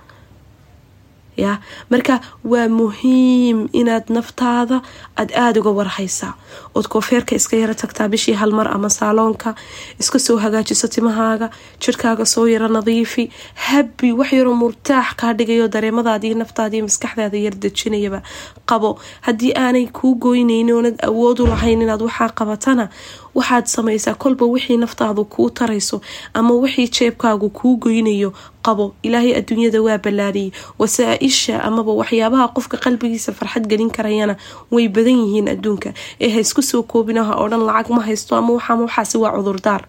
ya 1.38 1.58
marka 1.90 2.20
waa 2.44 2.68
muhiim 2.68 3.68
inaad 3.74 4.06
naftaada 4.18 4.82
aada 5.18 5.34
aada 5.44 5.60
uga 5.62 5.72
warhaysaa 5.80 6.34
ood 6.76 6.88
koofeerka 6.94 7.36
iska 7.36 7.56
yaro 7.58 7.74
tagtaa 7.74 8.08
bishii 8.14 8.34
hal 8.42 8.52
mar 8.52 8.68
ama 8.76 8.90
saaloonka 8.90 9.56
iska 10.00 10.20
soo 10.20 10.38
hagaajiso 10.44 10.88
timahaaga 10.88 11.50
jirkaaga 11.84 12.26
soo 12.26 12.48
yaro 12.48 12.68
nadiifi 12.68 13.32
habi 13.56 14.12
wax 14.20 14.32
yaroo 14.34 14.56
murtaax 14.64 15.08
kaa 15.20 15.34
dhigayo 15.34 15.68
dareemadaadiiyo 15.68 16.36
naftaadiiyo 16.44 16.84
maskaxdaada 16.86 17.38
yar 17.38 17.56
dejinayaba. 17.64 18.22
Qabo 18.70 19.00
haddii 19.22 19.54
aanay 19.64 19.88
kuu 19.98 20.16
goynaynin 20.16 20.72
oonad 20.76 20.98
awoodu 21.08 21.48
lahayn 21.48 21.82
inaad 21.82 22.02
waxaa 22.08 22.30
qabatana 22.40 22.90
waxaad 23.36 23.66
samaysaa 23.66 24.16
kolba 24.24 24.46
wixii 24.46 24.78
naftaadu 24.78 25.26
kuu 25.26 25.50
tarayso 25.50 26.02
ama 26.34 26.54
wixii 26.54 26.88
jeebkaagu 26.98 27.50
kuu 27.50 27.78
goynayo 27.78 28.34
qabo. 28.66 28.94
Ilaahay 29.04 29.36
adduunyada 29.40 29.82
waa 29.82 29.98
ballaariyay 29.98 30.52
wasaa-isha 30.80 31.64
amaba 31.64 31.92
waxyaabaha 32.02 32.48
qofka 32.56 32.78
qalbigiisa 32.78 33.32
farxad 33.34 33.68
gelin 33.72 33.90
karayana 33.90 34.36
way 34.72 34.88
badan 34.88 35.18
yihiin 35.24 35.48
adduunka. 35.54 35.94
Ee 36.20 36.30
ha 36.30 36.40
isku 36.40 36.62
soo 36.62 36.84
koobinaha 36.84 37.34
oo 37.42 37.48
lacag 37.48 37.90
ma 37.96 38.02
haysto 38.08 38.36
ama 38.36 38.54
waxaama 38.58 38.84
waxaasi 38.88 39.18
waa 39.18 39.32
cudurdaar 39.38 39.84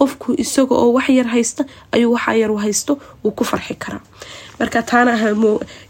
qofku 0.00 0.34
isaga 0.38 0.74
oo 0.74 0.92
wax 0.96 1.08
yar 1.08 1.26
haysta 1.28 1.64
ayuu 1.92 2.12
waxaa 2.12 2.34
yar 2.34 2.50
haysto 2.64 2.98
wuu 3.24 3.30
ku 3.30 3.44
farxi 3.44 3.74
karaa 3.74 4.00
marka 4.58 4.82
taana 4.82 5.12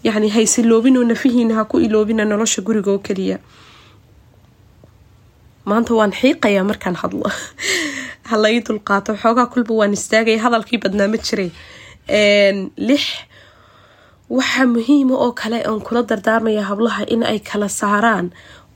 yani 0.05 0.29
haysiloobinoo 0.29 1.05
nafihiina 1.05 1.55
ha 1.55 1.65
ku 1.65 1.79
iloobina 1.81 2.25
nolosha 2.25 2.63
guriga 2.63 2.91
oo 2.93 2.99
keliya 2.99 3.39
maanta 5.69 5.95
waan 5.99 6.13
xiiqayaa 6.21 6.65
markaan 6.71 6.97
hadlo. 7.03 7.29
Halai 8.31 8.61
dulqaato 8.67 9.13
xoogaa 9.23 9.47
kulba 9.53 9.75
waan 9.81 9.93
istaagaya 9.99 10.39
hadalkii 10.45 10.79
badnaa 10.83 11.09
ma 11.13 11.19
jiray. 11.27 11.51
Lix 12.89 13.03
waxaa 14.31 14.67
muhiima 14.75 15.15
oo 15.25 15.33
kale 15.33 15.59
oon 15.69 15.81
kula 15.87 16.03
dardaarmaya 16.11 16.63
hablaha 16.71 17.03
in 17.15 17.23
ay 17.23 17.39
kala 17.41 17.69
saaraan 17.69 18.27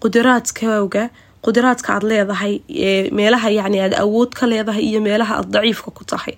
qudiraadkooga 0.03 1.05
qudiraadka 1.45 1.88
aad 1.95 2.05
leedahay 2.11 2.55
meelaha 3.19 3.49
yacni 3.59 3.79
aad 3.85 3.95
awood 4.05 4.31
ka 4.38 4.47
leedahay 4.50 4.83
iyo 4.91 5.00
meelaha 5.00 5.35
aad 5.41 5.49
daciifka 5.55 5.91
ku 5.97 6.05
tahay. 6.05 6.35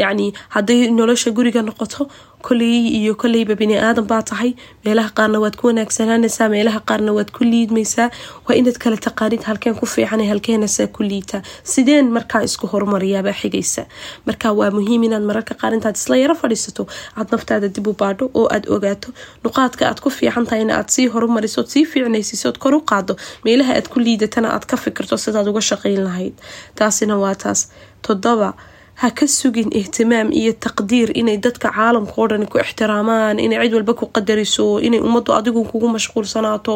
Yacni 0.00 0.32
hadday 0.54 0.88
nolosha 0.98 1.30
guriga 1.36 1.62
noqoto 1.62 2.08
koley 2.46 2.76
iyo 3.00 3.14
koleyba 3.22 3.54
bini 3.60 3.76
aadan 3.80 4.06
baa 4.10 4.22
tahay. 4.30 4.50
Meelaha 4.84 5.10
qaarna 5.18 5.38
waad 5.44 5.56
ku 5.60 5.64
wanaagsanaanaysaa 5.70 6.48
meelaha 6.54 6.80
qaarna 6.88 7.12
waad 7.16 7.30
ku 7.36 7.44
liidmaysaa. 7.44 8.08
Waa 8.46 8.56
inaad 8.60 8.76
kala 8.82 8.96
taqaanid 9.06 9.42
halkeen 9.48 9.76
ku 9.80 9.86
fiican 9.86 10.20
halkeenasaa 10.30 10.86
ku 10.96 11.02
liitaa 11.10 11.40
sideen 11.72 12.10
markaa 12.16 12.42
isku 12.48 12.66
horumariyaabaa 12.72 13.32
xigaysa. 13.40 13.82
Marka 14.26 14.52
waa 14.58 14.70
muhiim 14.76 15.02
inaad 15.08 15.24
mararka 15.30 15.54
qaar 15.60 15.72
intaad 15.78 15.96
isla 16.00 16.16
yaro 16.22 16.34
fadhiisato 16.42 16.84
aad 17.16 17.28
naftaada 17.32 17.68
dib 17.76 17.86
u 17.86 17.94
baadho 18.02 18.30
oo 18.34 18.46
aad 18.56 18.68
ogaato. 18.76 19.08
Nuqaadka 19.44 19.88
aad 19.88 20.00
ku 20.04 20.10
fiican 20.18 20.44
tahay 20.50 20.68
aad 20.78 20.88
sii 20.94 21.06
horumarisood 21.14 21.68
sii 21.74 21.84
fiicnaysiisood 21.92 22.56
kor 22.62 22.74
u 22.74 22.80
qaado 22.90 23.16
meelaha 23.44 23.72
aad 23.78 23.88
ku 23.92 23.98
liidatana 24.06 24.48
aad 24.56 24.64
ka 24.70 24.76
fikirto 24.84 25.16
sidaad 25.24 25.48
uga 25.48 25.62
shaqayn 25.70 26.00
lahayd. 26.08 26.34
Taasina 26.78 27.16
waa 27.24 27.34
taas. 27.34 27.60
Toddoba 28.04 28.52
ha 29.00 29.10
ka 29.18 29.26
sugin 29.26 29.70
ihtimaam 29.80 30.28
iyo 30.40 30.52
taqdiir 30.64 31.08
inay 31.20 31.36
dadka 31.44 31.68
caalamka 31.76 32.14
oo 32.20 32.26
dhan 32.30 32.46
ku 32.50 32.56
ixtiraamaan 32.64 33.36
inay 33.44 33.58
cid 33.66 33.74
walba 33.76 33.92
ku 34.00 34.06
qadariso 34.14 34.66
inay 34.86 35.00
ummaddu 35.06 35.30
adigu 35.38 35.60
kugu 35.70 35.88
mashquulsanaato 35.96 36.74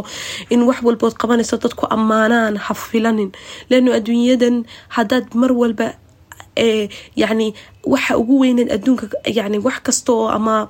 in 0.50 0.60
wax 0.68 0.78
walbood 0.86 1.14
qabanayso 1.20 1.56
dadku 1.64 1.84
ammaanaan 1.96 2.54
ha 2.64 2.74
filanin. 2.74 3.30
Leano 3.70 3.90
adduunyadan 3.98 4.56
haddaad 4.96 5.26
mar 5.40 5.52
walba 5.60 5.88
yacni 7.22 7.54
waxa 7.92 8.18
ugu 8.18 8.34
weyneed 8.42 8.68
adduunka 8.76 9.06
yani 9.38 9.58
wax 9.66 9.78
kasta 9.86 10.10
oo 10.12 10.28
ama 10.36 10.68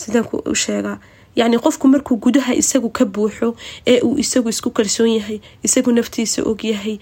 sidaan 0.00 0.24
u 0.52 0.54
sheegaa 0.54 0.98
yacni 1.38 1.58
qofku 1.64 1.86
markuu 1.92 2.16
gudaha 2.24 2.52
isagu 2.62 2.88
ka 2.98 3.04
buuxo 3.04 3.48
ee 3.86 4.00
uu 4.06 4.16
isagu 4.24 4.48
isku 4.54 4.70
kalsoon 4.70 5.10
yahay 5.18 5.38
isagu 5.66 5.90
naftiisa 5.98 6.42
ogyahay 6.50 6.96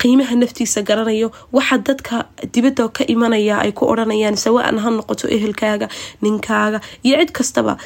qiimaha 0.00 0.34
naftiisa 0.42 0.82
garanayo 0.88 1.28
waxa 1.52 1.78
dadka 1.78 2.16
dibadda 2.54 2.88
ka 2.96 3.04
imanaya 3.14 3.60
ay 3.64 3.72
ku 3.72 3.84
odhanayaan 3.92 4.36
sawaan 4.44 4.78
ha 4.84 4.88
noqoto 4.90 5.28
ehelkaaga 5.36 5.88
ninkaaga 6.22 6.80
iyo 7.04 7.16
cid 7.20 7.32
kastaba 7.38 7.76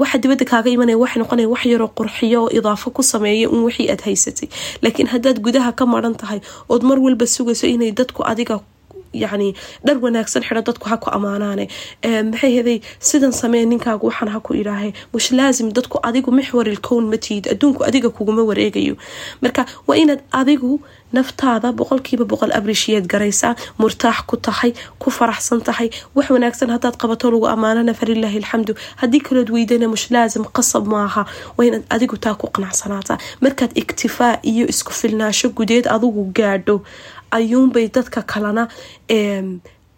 waxa 0.00 0.16
dibadda 0.22 0.44
kaaga 0.52 0.68
imanaya 0.76 0.98
waxay 1.02 1.20
noqonaya 1.22 1.48
wax 1.52 1.62
yaroo 1.72 1.90
qurxiyo 1.98 2.38
oo 2.44 2.50
idaafo 2.58 2.90
ku 2.96 3.02
sameeya 3.02 3.48
un 3.52 3.60
wixii 3.68 3.88
aad 3.92 4.00
haysatay. 4.06 4.48
Laakiin 4.82 5.08
haddaad 5.12 5.38
gudaha 5.44 5.72
ka 5.78 5.84
maran 5.86 6.14
tahay 6.20 6.40
ood 6.68 6.82
mar 6.88 6.98
walba 6.98 7.26
sugayso 7.26 7.66
inay 7.68 7.92
dadku 7.92 8.24
adiga 8.24 8.60
yacni 9.12 9.54
dhar 9.84 9.96
wanaagsan 10.04 10.42
xidho 10.42 10.62
dadku 10.68 10.88
ha 10.90 10.96
ku 10.96 11.10
maxay 12.32 12.52
heday? 12.56 12.78
Sidan 12.98 13.32
samee 13.32 13.64
ninkaagu 13.66 14.06
waxaan 14.10 14.28
ha 14.34 14.40
idhaahay 14.54 14.92
mush 15.12 15.30
laasim 15.32 15.72
dadku 15.72 15.98
adigu 16.08 16.30
mixwaril 16.38 16.80
kown 16.80 17.04
matiid 17.12 17.44
adduunku 17.52 17.84
adiga 17.88 18.08
kuguma 18.10 18.42
wareegayo. 18.50 18.96
Marka 19.42 19.66
waa 19.86 19.96
inaad 19.96 20.20
adigu 20.32 20.80
naftaada 21.12 21.72
boqolkiiba 21.78 22.24
boqol 22.24 22.52
abrishiyeed 22.58 23.06
garaysaa 23.12 23.54
murtaax 23.78 24.22
ku 24.30 24.36
tahay 24.36 24.72
ku 25.02 25.10
faraxsan 25.10 25.60
tahay 25.68 25.90
wax 26.14 26.30
wanaagsan 26.30 26.70
hadaad 26.70 26.96
qabato 27.02 27.30
lagu 27.34 27.46
ammaanana 27.54 27.94
falilaahi 27.94 28.38
alxamdu. 28.42 28.74
Haddii 29.02 29.20
kalood 29.26 29.50
weydana 29.50 29.88
mush 29.88 30.06
laasim 30.14 30.44
qasab 30.56 30.86
maaha 30.86 31.26
waa 31.56 31.66
inaad 31.66 31.84
adigu 31.94 32.16
taa 32.16 32.34
ku 32.40 32.46
qanacsanaataa. 32.54 33.18
Markaad 33.40 33.72
iktifaa 33.82 34.38
iyo 34.52 34.66
isku 34.72 34.92
filnaasho 34.92 35.48
gudeed 35.58 35.86
adigu 35.96 36.22
gaadho 36.38 36.76
ayuunbay 37.38 37.86
dadka 37.96 38.22
kalena 38.22 38.64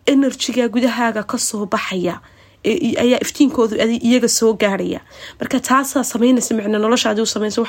enerjiga 0.06 0.68
gudahaaga 0.68 1.22
ka 1.26 1.38
soo 1.38 1.66
baxaya. 1.66 2.20
Ayaa 2.64 3.18
iftiinkoodu 3.24 3.74
iyaga 4.08 4.28
soo 4.28 4.52
gaaraya. 4.54 5.00
Marka 5.40 5.58
taasaa 5.60 6.04
sameynaysa 6.04 6.54
micno 6.54 6.78
noloshaadi 6.78 7.20
u 7.22 7.26
samaysa 7.26 7.62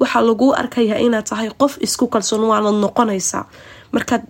waxaa 0.00 0.22
laguu 0.28 0.50
arkayaa 0.54 0.98
inaad 1.06 1.26
tahay 1.30 1.50
qof 1.60 1.78
isku 1.80 2.06
kalsoon 2.12 2.44
waanad 2.50 2.74
noqonaysaa 2.84 3.44
markaad 3.94 4.22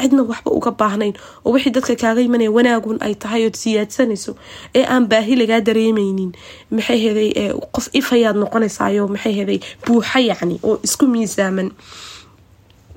cidna 0.00 0.22
waxba 0.24 0.50
uga 0.58 0.70
baahnayn 0.80 1.12
oo 1.44 1.52
wixii 1.52 1.72
dadka 1.76 1.92
kaaga 2.02 2.20
imanaya 2.24 2.50
wanaagun 2.56 2.96
ay 3.04 3.14
tahay 3.22 3.44
ood 3.46 3.56
siyaadsanayso 3.62 4.32
ee 4.74 4.84
aan 4.88 5.04
baahi 5.12 5.36
lagaa 5.36 5.60
dareemeynin 5.60 6.32
maxay 6.76 6.98
heday 7.04 7.28
qof 7.74 7.86
ifayaad 8.00 8.36
noqonaysaayo 8.42 9.08
maxay 9.14 9.34
heday 9.40 9.58
buuxa 9.84 10.18
yacni 10.28 10.56
oo 10.64 10.80
isku 10.86 11.04
miisaaman 11.06 11.68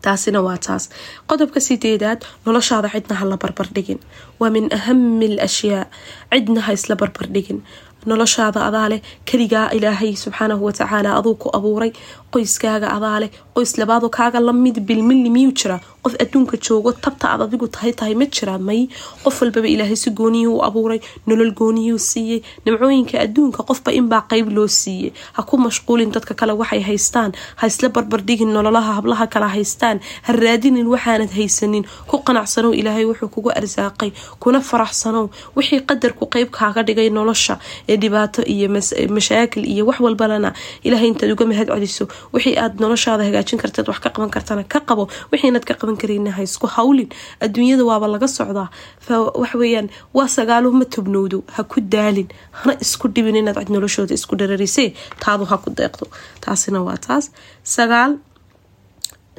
taasina 0.05 0.39
waa 0.47 0.57
taas. 0.65 0.83
Qodobka 1.29 1.59
sideedaad 1.67 2.19
noloshaada 2.45 2.89
cidna 2.95 3.15
ha 3.19 3.25
la 3.31 3.37
barbardhigin 3.43 3.99
waa 4.39 4.49
min 4.55 4.65
ahami 4.77 5.25
al 5.33 5.37
ashyaa 5.47 5.83
cidna 6.33 6.61
ha 6.65 6.71
isla 6.77 6.95
barbardhigin 7.01 7.59
noloshaada 8.09 8.59
adaa 8.69 8.87
leh 8.91 9.01
keligaa 9.29 9.67
ilaahay 9.77 10.11
subxaanahu 10.23 10.65
watacaala 10.67 11.09
aduu 11.19 11.35
ku 11.43 11.47
abuuray 11.57 11.91
qoyskaaga 12.33 12.87
adaa 12.97 13.17
leh 13.23 13.29
qoys 13.55 13.71
labaado 13.81 14.07
kaaga 14.17 14.39
la 14.47 14.53
mid 14.53 14.77
bilmili 14.87 15.29
miyuu 15.29 15.53
jiraa? 15.59 15.79
Qof 16.03 16.13
adduunka 16.23 16.57
joogo 16.65 16.91
tabta 17.03 17.25
aad 17.31 17.41
adigu 17.45 17.67
tahay 17.75 17.91
tahay 17.99 18.15
ma 18.21 18.25
jiraa? 18.35 18.57
May 18.69 18.81
qof 19.23 19.35
walbaba 19.41 19.67
ilaahay 19.73 19.95
si 20.03 20.09
gooniyuu 20.19 20.55
u 20.57 20.63
abuuray 20.67 20.99
nolol 21.27 21.51
gooniyuu 21.59 21.99
siiyey 22.09 22.39
nimcooyinka 22.65 23.15
adduunka 23.25 23.61
qofba 23.69 23.89
inbaa 23.99 24.21
qeyb 24.31 24.47
loo 24.57 24.67
siiyey. 24.67 25.11
Ha 25.35 25.41
ku 25.49 25.55
mashquulin 25.65 26.11
dadka 26.15 26.33
kale 26.39 26.53
waxay 26.61 26.81
haystaan 26.89 27.31
ha 27.59 27.67
isla 27.71 27.89
barbardhigin 27.95 28.51
nololaha 28.57 28.91
hablaha 28.99 29.25
kala 29.33 29.47
haystaan 29.55 29.97
ha 30.25 30.31
raadinin 30.43 30.87
waxaanad 30.93 31.31
haysanin. 31.37 31.83
Ku 32.09 32.15
qanacsanow 32.27 32.73
ilaahay 32.79 33.05
wuxuu 33.11 33.29
kugu 33.35 33.49
arsaaqay 33.59 34.11
kuna 34.43 34.59
faraxsanow 34.71 35.25
wixii 35.55 35.81
qadarku 35.89 36.25
qeyb 36.35 36.49
kaaga 36.59 36.81
dhigay 36.87 37.09
nolosha 37.19 37.55
ee 37.93 37.97
dhibaato 38.03 38.41
iyo 38.55 38.67
mashaakil 39.17 39.63
iyo 39.73 39.83
wax 39.89 39.97
walbalana 40.05 40.49
ilaahay 40.87 41.09
intaad 41.13 41.31
uga 41.35 41.45
mahad 41.51 41.67
celiso 41.75 42.05
wixii 42.33 42.55
aad 42.63 42.73
noloshaada 42.83 43.23
hagaajin 43.27 43.59
karteed 43.63 43.87
wax 43.91 43.99
ka 44.05 44.09
qaban 44.15 44.31
kartana 44.35 44.63
ka 44.73 44.79
qabo 44.89 45.03
wixiinaad 45.31 45.65
ka 45.69 45.73
qaban 45.81 45.97
karina 46.01 46.31
ha 46.37 46.41
isku 46.49 46.67
hawlin 46.75 47.09
adduunyada 47.45 47.83
waaba 47.89 48.07
laga 48.13 48.27
socdaa. 48.37 48.67
Waxweyaan 49.41 49.87
waa 50.17 50.27
sagaalo 50.37 50.67
ma 50.79 50.85
tobnowdo 50.95 51.37
ha 51.55 51.61
ku 51.71 51.77
daalin. 51.93 52.27
Hana 52.59 52.73
isku 52.85 53.05
dhibin 53.15 53.35
inaad 53.41 53.57
cid 53.61 53.69
noloshooda 53.75 54.13
isku 54.19 54.33
dhararisee 54.39 54.89
taadu 55.23 55.43
ha 55.51 55.55
ku 55.63 55.69
deeqdo. 55.79 56.05
Taasina 56.43 56.79
waa 56.87 56.97
taas. 57.05 57.25
Sagaal 57.75 58.11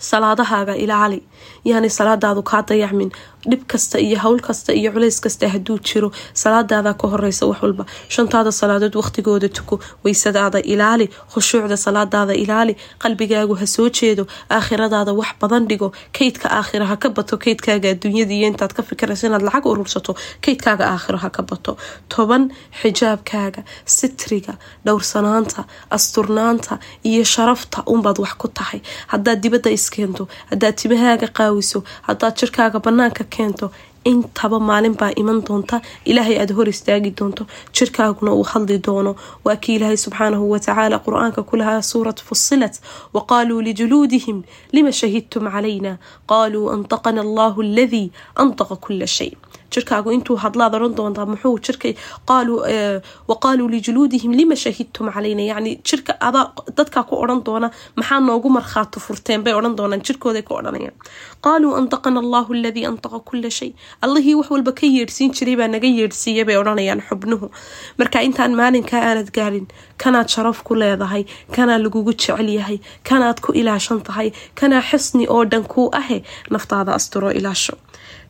salaadahaaga 0.09 0.75
ilaali. 0.85 1.21
Yaani 1.64 1.88
salaadaadu 1.99 2.43
kaa 2.51 2.62
dayacmin 2.69 3.11
dhib 3.51 3.63
kasta 3.73 3.99
iyo 4.07 4.19
howl 4.25 4.41
kasta 4.49 4.73
iyo 4.81 4.91
culays 4.95 5.19
kasta 5.25 5.49
hadduu 5.55 5.79
jiro 5.89 6.09
salaadaada 6.43 6.93
ka 7.01 7.07
horeysa 7.13 7.47
wax 7.51 7.61
walba. 7.63 7.85
Shantaada 8.15 8.53
salaadood 8.61 8.95
waqtigooda 9.01 9.49
tuko 9.57 9.75
weysadaada 10.05 10.59
ilaali 10.75 11.07
khushuucda 11.33 11.77
salaadaada 11.87 12.35
ilaali 12.45 12.75
qalbigaagu 13.03 13.55
ha 13.61 13.67
soo 13.67 13.89
jeedo 13.99 14.25
aakhiradaada 14.57 15.13
wax 15.21 15.31
badan 15.43 15.65
dhigo 15.71 15.89
kaydka 16.19 16.47
aakhira 16.59 16.87
ha 16.91 16.97
ka 17.03 17.09
bato 17.17 17.35
kaydkaaga 17.45 17.89
adduunyada 17.95 18.33
iyo 18.39 18.47
intaad 18.53 18.73
ka 18.77 18.83
fikirayso 18.91 19.27
inaad 19.29 19.43
lacag 19.49 19.67
urursato 19.73 20.13
kaydkaaga 20.45 20.85
aakhiro 20.95 21.19
ha 21.25 21.29
ka 21.37 21.43
bato. 21.51 21.73
Toban 22.13 22.43
xijaabkaaga 22.81 23.61
sitriga 23.97 24.55
dhowrsanaanta 24.87 25.61
asturnaanta 25.97 26.79
iyo 27.11 27.25
sharafta 27.35 27.83
unbaad 27.95 28.19
wax 28.25 28.35
ku 28.43 28.49
tahay. 28.49 28.81
Hadaad 29.13 29.39
dibadda 29.45 29.71
iskeento 29.79 30.29
hadaad 30.51 30.75
timahaaga 30.81 31.29
qaawiso 31.39 31.79
hadaad 32.09 32.35
jirkaaga 32.41 32.79
banaanka 32.87 33.25
keento. 33.37 33.66
Intaba 34.11 34.59
maalin 34.68 34.94
baa 35.01 35.12
iman 35.20 35.38
doonta. 35.47 35.77
Ilaahay 36.11 36.37
aada 36.40 36.55
hor 36.59 36.68
istaagi 36.73 37.11
doonto. 37.18 37.47
Jirkaaguna 37.77 38.33
uu 38.38 38.44
hadli 38.53 38.79
doono. 38.87 39.12
Waa 39.44 39.57
kii 39.62 39.77
ilaahay 39.79 39.97
subxaanahu 40.05 40.51
watacaala 40.53 40.99
qur'aanka 41.07 41.40
ku 41.49 41.57
lahaa 41.61 41.81
suurat 41.90 42.18
fusilat 42.29 42.75
waqaaluu 43.16 43.61
lijuluudihim 43.68 44.42
lima 44.77 44.92
shahidtum 45.01 45.49
calayna? 45.55 45.92
Qaaluu 46.33 46.66
antaqana 46.77 47.20
allahu 47.27 47.59
aladii 47.68 48.07
antaqa 48.44 48.77
kula 48.85 49.07
shay 49.16 49.33
jirkaagu 49.75 50.11
intuu 50.17 50.37
hadlaad 50.45 50.75
oran 50.79 50.95
doontaa 50.99 51.27
muxuu 51.33 51.57
jirka 51.67 51.89
qaaluu 52.31 52.59
waqaaluu 53.31 53.69
lijuluudihim 53.75 54.33
lima 54.41 54.57
shahidtum 54.65 55.07
calayna? 55.15 55.43
Yacni 55.51 55.73
jirka 55.89 56.13
adaa 56.29 56.45
dadkaa 56.79 57.05
ku 57.09 57.15
odhan 57.25 57.41
doona 57.47 57.69
maxaa 57.97 58.21
noogu 58.29 58.49
markhaato 58.57 59.01
furteen 59.07 59.43
bay 59.45 59.55
odhan 59.61 59.77
doonaan 59.79 60.03
jirkooday 60.07 60.43
ku 60.49 60.55
odhanayaan. 60.61 60.95
Qaaluu 61.47 61.73
antaqana 61.81 62.19
allahu 62.25 62.51
aladii 62.59 62.87
antaqa 62.91 63.19
kula 63.29 63.51
shay. 63.59 63.71
Allihii 64.05 64.35
wax 64.41 64.49
walba 64.55 64.73
ka 64.81 64.87
yeedhsiin 64.97 65.31
jiray 65.39 65.57
baa 65.61 65.69
naga 65.75 65.89
yeedhsiiya 65.99 66.45
bay 66.49 66.57
odhanayaan 66.63 67.03
xubnuhu. 67.09 67.47
Marka 67.99 68.21
intaan 68.29 68.53
maalinkaa 68.61 69.03
aanad 69.11 69.31
gaarin 69.37 69.67
kanaad 70.05 70.29
sharaf 70.35 70.63
ku 70.69 70.75
leedahay 70.83 71.25
kanaa 71.57 71.79
lagugu 71.85 72.13
jecel 72.21 72.49
yahay 72.59 72.79
kanaad 73.09 73.39
ku 73.45 73.53
ilaashan 73.61 74.01
tahay 74.09 74.29
kanaa 74.61 74.83
xisni 74.91 75.27
oo 75.35 75.45
dhan 75.53 75.65
kuu 75.75 75.89
ahe 76.01 76.19
naftaada 76.51 76.93
asturo 76.99 77.31
ilaasho 77.41 77.75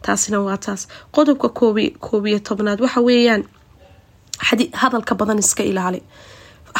taasina 0.06 0.38
waa 0.46 0.56
taas. 0.64 0.82
Qodobka 1.14 1.48
koobiyo 2.08 2.38
tobnaad 2.48 2.80
waxa 2.84 3.00
weeyaan 3.08 3.42
hadalka 4.82 5.14
badan 5.14 5.38
iska 5.38 5.62
ilaali. 5.62 6.02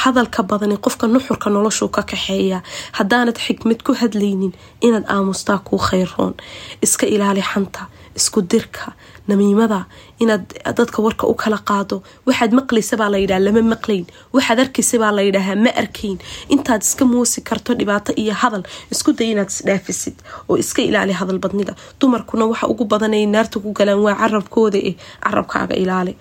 Hadalka 0.05 0.43
badani 0.43 0.77
qofka 0.85 1.07
nuxurka 1.07 1.51
noloshuu 1.51 1.89
ka 1.97 2.03
kaxeeya. 2.03 2.59
Haddaanad 2.99 3.39
xikmad 3.47 3.81
ku 3.87 3.93
hadlaynin 4.01 4.53
inaad 4.87 5.05
aamustaa 5.15 5.59
kuu 5.65 5.79
khayroon 5.79 6.35
iska 6.83 7.07
ilaali 7.07 7.43
xanta 7.51 7.83
isku 8.19 8.43
dirka 8.51 8.93
namiimada 9.29 9.81
inaad 10.23 10.45
dadka 10.79 11.03
warka 11.03 11.27
u 11.27 11.35
kala 11.35 11.59
qaado. 11.69 11.97
Waxaad 12.27 12.53
maqlaysa 12.59 12.97
baa 13.01 13.11
layidhaha 13.15 13.41
lama 13.47 13.63
maqlayn. 13.75 14.05
Waxaad 14.35 14.59
arkaysa 14.65 14.99
baa 15.03 15.13
layidhaahaa 15.19 15.57
ma 15.65 15.71
arkayn. 15.83 16.19
Intaad 16.55 16.83
iska 16.83 17.05
muusi 17.05 17.41
karto 17.49 17.75
dhibaato 17.79 18.13
iyo 18.23 18.35
hadal 18.43 18.63
isku 18.93 19.13
day 19.19 19.31
inaad 19.35 19.51
isdhaafisid 19.55 20.17
oo 20.49 20.57
iska 20.57 20.83
ilaali 20.83 21.13
hadal 21.21 21.39
badnida. 21.39 21.75
Dumarkuna 22.01 22.45
waxa 22.53 22.67
ugu 22.73 22.85
badanay 22.85 23.27
naarta 23.27 23.61
ku 23.61 23.73
galaan 23.73 24.01
waa 24.07 24.15
carabkooda 24.23 24.79
eh 24.91 24.95
carabkaaga 25.25 25.75
ilaali. 25.85 26.15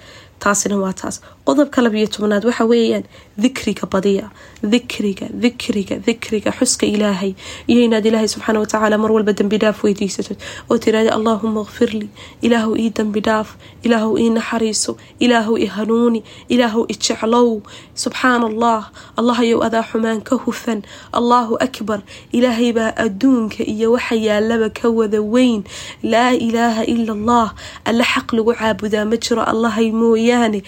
Taasina 0.43 0.75
waa 0.83 0.93
taas 0.93 1.21
qodobka 1.47 1.81
labiyo 1.85 2.07
tobnaad 2.07 2.45
waxa 2.45 2.65
weeyaan 2.71 3.03
dikriga 3.43 3.85
badiya 3.93 4.29
dikriga 4.73 5.27
dikriga 5.43 5.95
dikriga 6.07 6.51
xuska 6.57 6.85
ilaahay. 6.87 7.33
Iyo 7.67 7.81
inaad 7.83 8.05
ilaahay 8.05 8.27
subxaana 8.31 8.59
watacaala 8.63 8.97
mar 8.97 9.11
walba 9.11 9.33
dembi 9.33 9.57
dhaaf 9.59 9.83
weydiisatid 9.83 10.37
oo 10.71 10.77
tiraahda 10.77 11.11
allaahuma 11.17 11.65
kfirlii 11.65 12.09
ilaahu 12.41 12.77
ii 12.79 12.89
dembi 12.97 13.19
dhaaf 13.27 13.49
ilaahu 13.83 14.17
ii 14.23 14.29
naxariiso 14.37 14.95
ilaahu 15.19 15.57
i 15.57 15.65
hanuuni 15.75 16.23
ilaahu 16.49 16.85
i 16.87 16.95
jeclow 16.95 17.59
subxaana 18.03 18.45
allah 18.47 18.81
allahayow 19.19 19.59
adaa 19.67 19.83
xumaan 19.91 20.21
ka 20.23 20.35
hufan 20.45 20.79
allaahu 21.11 21.57
akbar. 21.59 21.99
Ilaahay 22.31 22.71
baa 22.73 22.93
adduunka 23.05 23.63
iyo 23.67 23.91
waxa 23.91 24.15
yaalaba 24.15 24.69
ka 24.69 24.87
wada 24.89 25.19
weyn. 25.21 25.63
Laa 26.03 26.31
ilaaha 26.47 26.83
ila 26.87 27.11
allah 27.17 27.47
alla 27.85 28.03
xaq 28.13 28.31
lagu 28.37 28.53
caabudaa 28.55 29.03
ma 29.11 29.17
jiro 29.19 29.43
allahay 29.43 29.91
mooyaane 29.91 30.63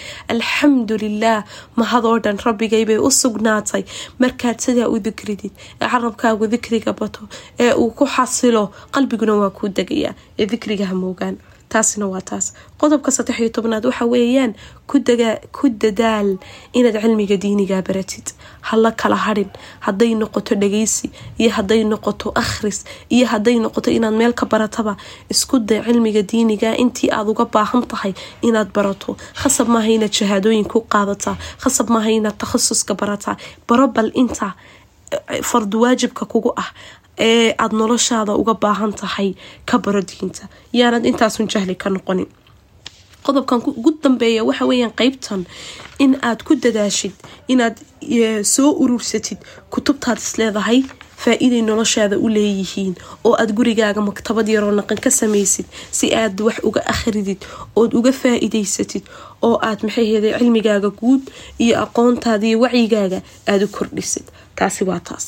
alxamdu 0.65 0.95
lilaah 1.03 1.43
mahadoo 1.79 2.17
dhan 2.25 2.37
rabbigay 2.45 2.83
bay 2.89 2.97
u 2.97 3.09
sugnaatay. 3.21 3.83
Markaad 4.19 4.57
sidaa 4.65 4.87
u 4.89 4.99
dikridid? 4.99 5.51
Ee 5.81 5.87
carabkaagu 5.93 6.47
dikriga 6.53 6.93
bato 6.93 7.27
ee 7.59 7.73
uu 7.73 7.89
ku 7.97 8.05
xasilo 8.15 8.63
qalbiguna 8.91 9.35
waa 9.41 9.49
kuu 9.57 9.69
degayaa 9.77 10.13
ee 10.39 10.45
dikriga 10.53 10.85
hamoogaan 10.91 11.37
taasina 11.75 12.05
waa 12.13 12.21
taas. 12.29 12.45
Qodobka 12.81 13.11
saddex 13.15 13.37
iyo 13.39 13.49
tobnaad 13.55 13.85
waxa 13.89 14.05
weeyaan 14.13 14.51
ku 14.87 15.65
dadaal 15.83 16.29
inaad 16.77 16.97
cilmiga 17.03 17.37
diinigaa 17.43 17.81
baratid. 17.87 18.27
Hala 18.69 18.91
kala 19.01 19.15
hadhin 19.25 19.49
hadday 19.85 20.11
noqoto 20.21 20.55
dhageysi 20.61 21.07
iyo 21.41 21.49
hadday 21.57 21.81
noqoto 21.91 22.27
akhris 22.43 22.79
iyo 23.15 23.25
hadday 23.33 23.57
noqoto 23.65 23.89
inaad 23.97 24.15
meel 24.19 24.33
ka 24.39 24.45
barataba 24.45 24.93
isku 25.33 25.59
day 25.69 25.81
cilmiga 25.85 26.21
diiniga 26.31 26.69
intii 26.83 27.09
aad 27.17 27.27
uga 27.33 27.45
baahan 27.55 27.83
tahay 27.91 28.13
inaad 28.47 28.69
barato. 28.77 29.17
Khasab 29.41 29.67
maaha 29.73 29.89
inaad 29.97 30.13
shahaadooyin 30.19 30.65
ku 30.71 30.79
qaadataa 30.93 31.35
khasab 31.63 31.87
maaha 31.93 32.09
inaad 32.19 32.37
takhasuska 32.41 32.93
barataa 33.01 33.35
baro 33.67 33.87
bal 33.95 34.09
inta 34.21 34.47
fardu 35.49 35.81
waajibka 35.83 36.25
kugu 36.25 36.51
ah 36.57 36.69
ee 37.17 37.53
aada 37.57 37.75
noloshaada 37.77 38.33
uga 38.41 38.53
baahan 38.53 38.93
tahay 38.93 39.35
ka 39.65 39.77
baro 39.77 40.01
diinta. 40.01 40.47
Yaanad 40.73 41.05
intaasun 41.05 41.47
jahli 41.47 41.75
ka 41.75 41.89
noqonin. 41.89 42.27
Qodobkan 43.25 43.61
ugu 43.65 43.91
dambeeya 44.03 44.43
waxa 44.45 44.65
weyaan 44.69 44.93
qeybtan 44.99 45.45
in 45.99 46.13
aad 46.21 46.43
ku 46.43 46.55
dadaashid 46.55 47.13
inaad 47.47 47.75
soo 48.43 48.69
urursatid 48.83 49.37
kutubtaad 49.73 50.17
isleedahay 50.21 50.83
faa-iiday 51.23 51.61
noloshaada 51.65 52.17
u 52.21 52.27
leeyihiin 52.29 52.93
oo 53.23 53.33
aad 53.41 53.51
gurigaaga 53.57 54.01
maktabad 54.01 54.47
yaroo 54.53 54.71
naqan 54.77 54.99
ka 55.01 55.09
samaysid 55.09 55.65
si 55.91 56.13
aad 56.13 56.37
wax 56.47 56.57
uga 56.69 56.81
akhridid 56.93 57.41
ood 57.75 57.91
uga 57.97 58.11
faa-iideysatid 58.21 59.03
oo 59.41 59.57
aad 59.69 59.79
maxayhede 59.87 60.29
cilmigaaga 60.37 60.89
guud 60.99 61.23
iyo 61.57 61.81
aqoontaada 61.85 62.45
iyo 62.47 62.59
wacyigaaga 62.65 63.19
aada 63.49 63.65
u 63.65 63.73
kordhisid 63.77 64.25
taasi 64.59 64.83
waa 64.89 64.99
taas. 65.07 65.25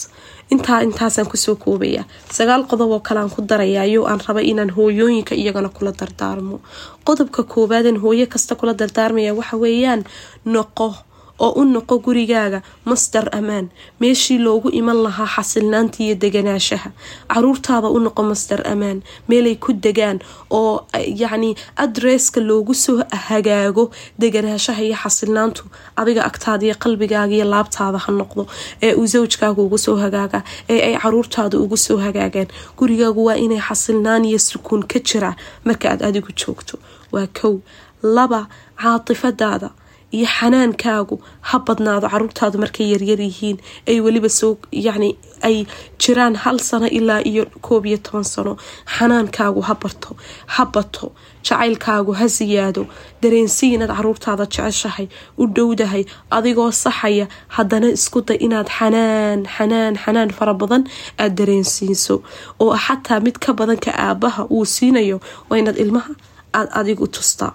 Intaa 0.54 0.80
intaasaan 0.88 1.28
ku 1.32 1.38
soo 1.38 1.56
koobaya. 1.56 2.04
Sagaal 2.38 2.64
qodob 2.70 2.92
oo 2.92 3.00
kalean 3.08 3.30
ku 3.30 3.42
darayayo 3.50 4.08
aan 4.08 4.20
raba 4.28 4.42
inaan 4.42 4.70
hooyooyinka 4.78 5.36
iyagana 5.36 5.70
kula 5.70 5.92
dardaarmo. 6.00 6.60
Qodobka 7.08 7.44
koobaadan 7.44 7.98
hooyo 8.04 8.26
kasta 8.34 8.56
kula 8.56 8.74
dardaarmaya 8.74 9.34
waxa 9.40 9.58
weeyaan 9.64 10.02
noqo 10.46 10.96
oo 11.46 11.52
u 11.62 11.64
noqo 11.74 11.96
gurigaaga 12.06 12.60
masdar 12.86 13.26
ammaan 13.38 13.66
meeshii 14.02 14.38
loogu 14.46 14.70
iman 14.80 14.98
lahaa 15.06 15.28
xasilnaanta 15.36 15.98
iyo 16.04 16.16
deganaashaha 16.24 16.90
caruurtaada 17.34 17.88
u 17.96 18.00
noqo 18.06 18.22
masdar 18.32 18.62
ammaan 18.72 19.00
meelay 19.30 19.56
ku 19.56 19.74
degaan 19.74 20.20
oo 20.60 20.88
yacni 21.22 21.56
adresska 21.76 22.40
loogu 22.50 22.74
soo 22.84 22.98
hagaago 23.30 23.84
deganaashaha 24.20 24.82
iyo 24.88 24.96
xasilnaantu. 25.04 25.64
Adiga 25.96 26.22
agtaada 26.30 26.64
iyo 26.66 26.76
qalbigaaga 26.84 27.34
iyo 27.38 27.46
laabtaada 27.54 27.98
ha 28.06 28.12
noqdo. 28.12 28.48
Ee 28.82 28.94
uu 29.00 29.08
sawjkaaga 29.08 29.62
ugu 29.62 29.78
soo 29.78 29.96
hagaaga. 30.04 30.40
Ee 30.70 30.80
ay 30.88 30.96
caruurtaada 31.04 31.58
ugu 31.64 31.78
soo 31.78 31.98
hagaagaan 32.06 32.48
gurigaagu 32.78 33.22
waa 33.28 33.36
inay 33.46 33.62
xasilnaan 33.68 34.26
iyo 34.26 34.40
sukuun 34.40 34.84
ka 34.92 35.00
jiraa 35.00 35.36
marka 35.66 35.86
aad 35.92 36.02
adigu 36.08 36.32
joogto 36.40 36.76
waa 37.12 37.28
kow. 37.42 37.56
Laba 38.04 38.48
caatifadaada 38.82 39.70
iyo 40.16 40.28
xanaankaagu 40.38 41.16
ha 41.50 41.56
badnaado 41.68 42.08
caruurtaadu 42.14 42.58
markay 42.64 42.88
yaryar 42.94 43.20
yihiin. 43.28 43.58
Ay 43.88 43.98
weliba 44.06 44.30
soo 44.30 44.58
yacni 44.72 45.10
ay 45.48 45.66
jiraan 46.02 46.36
hal 46.44 46.58
sano 46.60 46.88
ilaa 46.88 47.22
iyo 47.32 47.44
koob 47.62 47.86
iyo 47.86 47.98
toban 48.06 48.24
sano. 48.24 48.54
Xanaankaagu 48.96 49.62
ha 49.68 49.74
barto 49.82 50.16
ha 50.54 50.64
bato. 50.66 51.12
Jacaylkaagu 51.48 52.12
ha 52.20 52.26
siyaado. 52.38 52.84
Dareensiyi 53.22 53.74
inaad 53.76 53.92
caruurtaada 53.98 54.46
jeceshahay 54.54 55.08
u 55.38 55.48
dhowdahay 55.56 56.04
adigoo 56.32 56.72
saxaya. 56.72 57.28
Haddana 57.56 57.88
isku 57.98 58.22
day 58.28 58.38
inaad 58.46 58.68
xanaan 58.78 59.40
xanaan 59.56 59.94
xanaan 60.04 60.30
fara 60.38 60.54
badan 60.62 60.84
aada 61.20 61.36
dareensiiso 61.40 62.16
oo 62.64 62.74
xataa 62.86 63.20
mid 63.26 63.36
ka 63.44 63.52
badan 63.60 63.78
ka 63.86 63.92
aabaha 64.06 64.42
uu 64.56 64.66
siinayo 64.66 65.18
waa 65.50 65.58
inaad 65.62 65.78
ilmaha 65.84 66.12
aada 66.58 66.72
adigu 66.80 67.08
tustaa 67.16 67.54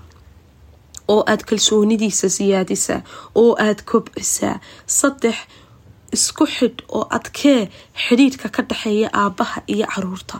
oo 1.15 1.23
aada 1.31 1.45
kalsoonidiisa 1.51 2.29
siyaadisaa 2.37 3.01
oo 3.43 3.53
aada 3.67 3.83
kobcisaa 3.93 4.57
saddex 4.99 5.37
isku 6.17 6.45
xidh 6.55 6.81
oo 6.97 7.03
adkee 7.17 7.61
xidhiidhka 8.05 8.49
ka 8.57 8.63
dhexeeya 8.71 9.09
aabaha 9.21 9.59
iyo 9.75 9.87
carruurta 9.95 10.37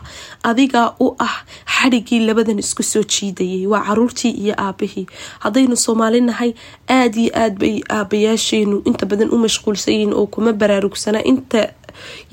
adigaa 0.49 0.87
u 1.05 1.07
ah 1.27 1.35
xadhigii 1.77 2.19
labadan 2.27 2.59
isku 2.63 2.83
soo 2.91 3.03
jiidayay 3.13 3.65
waa 3.71 3.81
caruurtii 3.87 4.31
iyo 4.43 4.53
aabahii 4.65 5.05
haddaynu 5.45 5.75
soomaali 5.85 6.21
nahay 6.29 6.51
aada 6.97 7.17
iyo 7.23 7.31
aad 7.43 7.55
bay 7.63 7.75
aabayaasheenu 7.97 8.81
inta 8.89 9.05
badan 9.11 9.29
u 9.35 9.37
mashquulsan 9.45 9.93
yihiin 9.93 10.13
oo 10.19 10.25
kuma 10.35 10.53
baraarugsana 10.61 11.19
inta 11.31 11.61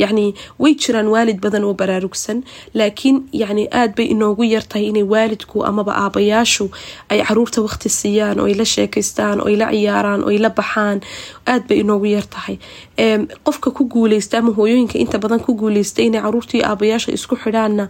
yacni 0.02 0.26
way 0.62 0.72
jiraan 0.82 1.08
waalid 1.14 1.38
badan 1.44 1.64
oo 1.68 1.74
baraarugsan 1.80 2.38
laakiin 2.78 3.16
yacni 3.42 3.64
aada 3.80 3.92
bay 3.96 4.06
inoogu 4.14 4.44
yartahay 4.54 4.86
inay 4.90 5.02
waalidku 5.12 5.64
amaba 5.70 5.92
aabayaashu 6.04 6.66
ay 7.12 7.20
carruurta 7.28 7.62
waqti 7.66 7.88
siiyaan 8.00 8.40
oo 8.40 8.46
ay 8.50 8.54
la 8.60 8.64
sheekaystaan 8.74 9.40
oo 9.40 9.48
ay 9.50 9.56
la 9.62 9.68
ciyaaraan 9.74 10.20
oo 10.24 10.30
ay 10.34 10.38
la 10.44 10.50
baxaan 10.60 10.98
aada 11.46 11.64
bay 11.68 11.78
inoogu 11.84 12.06
yartahay 12.16 12.56
qofka 13.46 13.70
ku 13.76 13.84
guuleysta 13.94 14.38
ama 14.38 14.52
hooyooyinka 14.58 14.96
inta 14.98 15.18
badan 15.18 15.40
ku 15.46 15.54
guuleysta 15.54 16.02
inay 16.02 16.20
caruurtii 16.24 16.62
aabayaasha 16.70 17.12
isku 17.18 17.36
xidhaanna 17.44 17.88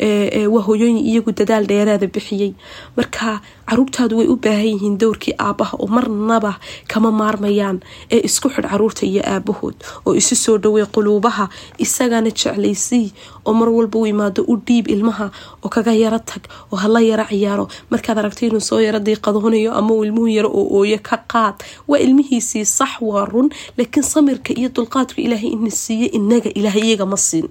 waa 0.00 0.62
hooyooyin 0.66 0.98
iyagu 0.98 1.32
dadaal 1.32 1.66
dheeraada 1.70 2.06
bixiyey 2.06 2.52
marka 2.96 3.40
caruurtaadu 3.70 4.16
way 4.18 4.26
u 4.32 4.36
baahan 4.36 4.66
yihiin 4.72 4.96
dowrkii 4.98 5.34
aabaha 5.38 5.76
oo 5.78 5.86
marnaba 5.96 6.52
kama 6.92 7.10
maarmayaan 7.12 7.80
ee 8.10 8.20
isku 8.28 8.48
xidh 8.54 8.68
carruurta 8.70 9.06
iyo 9.06 9.22
aabahood 9.32 9.74
oo 10.06 10.14
isu 10.20 10.36
soo 10.44 10.56
dhowey 10.58 10.86
quluubaha 10.94 11.48
isagana 11.78 12.30
jeclaysii 12.30 13.12
oo 13.46 13.52
mar 13.60 13.68
walba 13.68 13.98
u 13.98 14.06
imaado 14.06 14.42
u 14.48 14.56
dhiib 14.66 14.88
ilmaha 14.88 15.30
oo 15.64 15.68
kaga 15.68 15.92
yaro 16.02 16.18
tag 16.18 16.42
oo 16.72 16.76
hala 16.76 17.00
yaro 17.00 17.24
ciyaaro. 17.30 17.68
Markaad 17.90 18.18
aragta 18.18 18.46
inuu 18.46 18.60
soo 18.60 18.80
yaro 18.80 18.98
diiqadoonayo 18.98 19.70
ama 19.78 19.94
uu 19.94 20.04
ilmuhu 20.04 20.28
yaro 20.28 20.50
oo 20.60 20.66
ooyo 20.78 20.98
ka 21.02 21.16
qaad 21.32 21.56
waa 21.88 21.98
ilmihiisii 21.98 22.64
sax 22.64 22.92
waa 23.00 23.24
run 23.24 23.48
laakiin 23.76 24.02
samirka 24.12 24.52
iyo 24.58 24.68
dulqaadka 24.74 25.22
ilaahay 25.22 25.50
ina 25.56 25.70
siiye 25.70 26.06
inaga 26.18 26.50
ilaahay 26.58 26.82
iyaga 26.88 27.06
ma 27.06 27.16
siin 27.16 27.48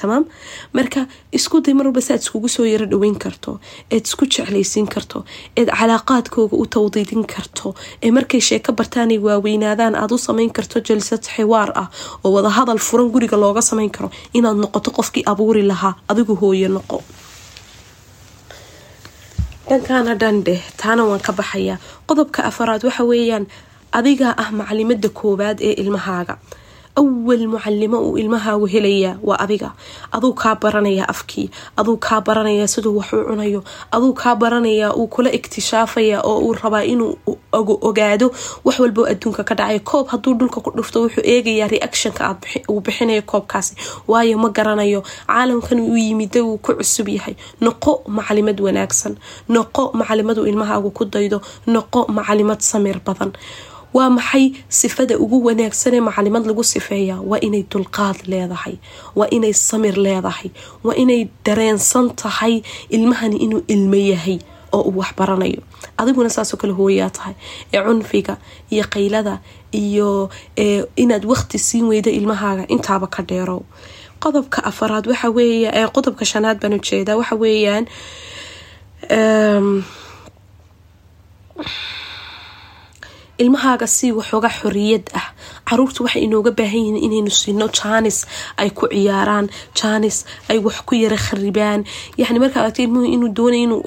tamaam 0.00 0.24
marka 0.76 1.00
isku 1.38 1.56
day 1.66 1.74
mar 1.78 1.86
walba 1.88 2.00
si 2.06 2.10
aad 2.14 2.22
iskugu 2.24 2.48
soo 2.56 2.66
yaro 2.72 2.86
dhaweyn 2.92 3.16
karto 3.24 3.50
eed 3.94 4.04
isku 4.10 4.24
jeclaysiin 4.34 4.86
karto 4.94 5.18
eed 5.58 5.68
calaaqaadkooga 5.78 6.56
u 6.62 6.66
tawdiidin 6.76 7.24
karto 7.34 7.66
ee 8.06 8.10
markay 8.18 8.40
sheeko 8.48 8.72
bartaanay 8.80 9.18
waaweynaadaan 9.26 9.94
aada 10.02 10.14
u 10.14 10.18
samayn 10.26 10.50
karto 10.58 10.76
jalsad 10.88 11.22
xiwaar 11.34 11.70
ah 11.82 11.88
oo 12.24 12.30
wadahadal 12.36 12.80
furan 12.88 13.08
guriga 13.14 13.36
looga 13.44 13.62
samayn 13.70 13.90
karo 13.96 14.08
inaad 14.38 14.56
noqoto 14.64 14.90
qofkii 14.98 15.24
abuuri 15.32 15.62
lahaa 15.72 15.94
adigu 16.10 16.34
hooye 16.42 16.68
noqo. 16.76 16.98
Dhankaana 19.68 20.14
dhandheh 20.20 20.60
taana 20.80 21.02
waan 21.10 21.20
ka 21.26 21.32
baxayaa. 21.40 21.78
Qodobka 22.08 22.40
afaraad 22.50 22.82
waxa 22.88 23.04
weeyaan 23.10 23.44
adigaa 23.98 24.34
ah 24.42 24.48
macalimada 24.58 25.08
koowaad 25.20 25.58
ee 25.68 25.74
ilmahaaga 25.82 26.34
awal 26.96 27.46
mucalimo 27.48 27.98
uu 28.02 28.18
ilmahaagu 28.18 28.66
helayaa 28.66 29.16
waa 29.22 29.38
adiga 29.44 29.72
aduu 30.12 30.32
kaa 30.34 30.54
baranayaa 30.62 31.08
afkii 31.08 31.50
aduu 31.76 31.96
kaa 31.96 32.20
baranayaa 32.20 32.66
siduu 32.66 32.96
wax 32.98 33.12
u 33.12 33.24
cunayo 33.28 33.64
aduu 33.92 34.12
kaa 34.12 34.34
baranayaa 34.36 34.92
uu 34.94 35.06
kula 35.06 35.32
iktishaafaya 35.32 36.20
oo 36.24 36.38
uu 36.38 36.52
rabaa 36.62 36.82
inuu 36.84 37.16
ogaado 37.88 38.30
wax 38.64 38.78
walbo 38.80 39.06
adduunka 39.06 39.44
ka 39.44 39.54
dhacay 39.54 39.78
koob 39.78 40.08
hadduu 40.08 40.34
dhulka 40.34 40.60
ku 40.60 40.70
dhufto 40.76 41.02
wuxuu 41.02 41.22
eegayaa 41.24 41.68
reactionka 41.68 42.36
uu 42.68 42.80
bixinayo 42.80 43.22
koobkaasi 43.22 43.76
waayo 44.08 44.38
ma 44.38 44.48
garanayo 44.50 45.02
caalamkan 45.26 45.80
uu 45.80 45.96
yimida 45.96 46.44
uu 46.44 46.58
ku 46.58 46.74
cusub 46.74 47.08
yahay 47.08 47.34
noqo 47.60 48.02
macalimad 48.06 48.60
wanaagsan 48.60 49.16
noqo 49.48 49.90
macalimadu 49.94 50.46
ilmahaagu 50.46 50.90
ku 50.90 51.04
daydo 51.04 51.40
noqo 51.66 52.06
macalimad 52.08 52.60
samir 52.60 52.98
badan 53.06 53.32
waa 53.96 54.10
maxay 54.16 54.44
sifada 54.68 55.14
ugu 55.18 55.38
wanaagsanee 55.46 56.00
macalimad 56.08 56.44
lagu 56.46 56.64
sifeeyaa 56.64 57.20
waa 57.30 57.40
inay 57.46 57.62
dulqaad 57.72 58.18
leedahay. 58.32 58.76
Waa 59.18 59.28
inay 59.36 59.52
samir 59.52 59.96
leedahay. 60.06 60.50
Waa 60.84 60.94
inay 61.02 61.20
dareensan 61.46 62.06
tahay 62.22 62.62
ilmahani 62.96 63.36
inuu 63.44 63.62
ilmo 63.74 63.96
yahay 64.12 64.38
oo 64.72 64.82
uu 64.88 64.98
waxbaranayo 65.02 65.62
adiguna 65.98 66.30
saasoo 66.30 66.56
kale 66.60 66.72
hooyaa 66.72 67.10
tahay. 67.10 67.34
Ee 67.72 67.82
cunfiga 67.86 68.36
iyo 68.70 68.84
qaylada 68.94 69.34
iyo 69.72 70.30
inaad 71.02 71.24
waqti 71.32 71.58
siin 71.58 71.84
weyda 71.90 72.10
ilmahaaga 72.10 72.64
intaaba 72.74 73.06
ka 73.14 73.22
dheerow 73.22 73.62
qodobka 74.22 74.58
afaraad 74.70 75.06
waxa 75.10 75.28
weeye 75.36 75.68
qodobka 75.96 76.24
shanaad 76.24 76.58
baan 76.62 76.74
u 76.78 76.78
jeedaa 76.88 77.16
waxa 77.20 77.36
weeyaan 77.42 77.84
ilmahaaga 83.42 83.86
si 83.96 84.06
waxooga 84.18 84.50
xoriyad 84.60 85.04
ah. 85.20 85.26
Caruurta 85.68 86.00
waxay 86.04 86.22
inooga 86.26 86.50
baahan 86.58 86.82
yihiin 86.86 86.98
inaynu 87.06 87.30
siino 87.40 87.66
jaanis 87.78 88.18
ay 88.62 88.70
ku 88.78 88.84
ciyaaraan. 88.92 89.46
Jaanis 89.78 90.16
ay 90.50 90.58
wax 90.66 90.76
ku 90.88 90.94
yara 91.02 91.16
kharibaan 91.26 91.80
yani 92.20 92.38
markaa 92.42 92.60
aragta 92.62 92.82
ilmuhu 92.82 93.06
inuu 93.14 93.30
doonay 93.38 93.62
inuu 93.66 93.80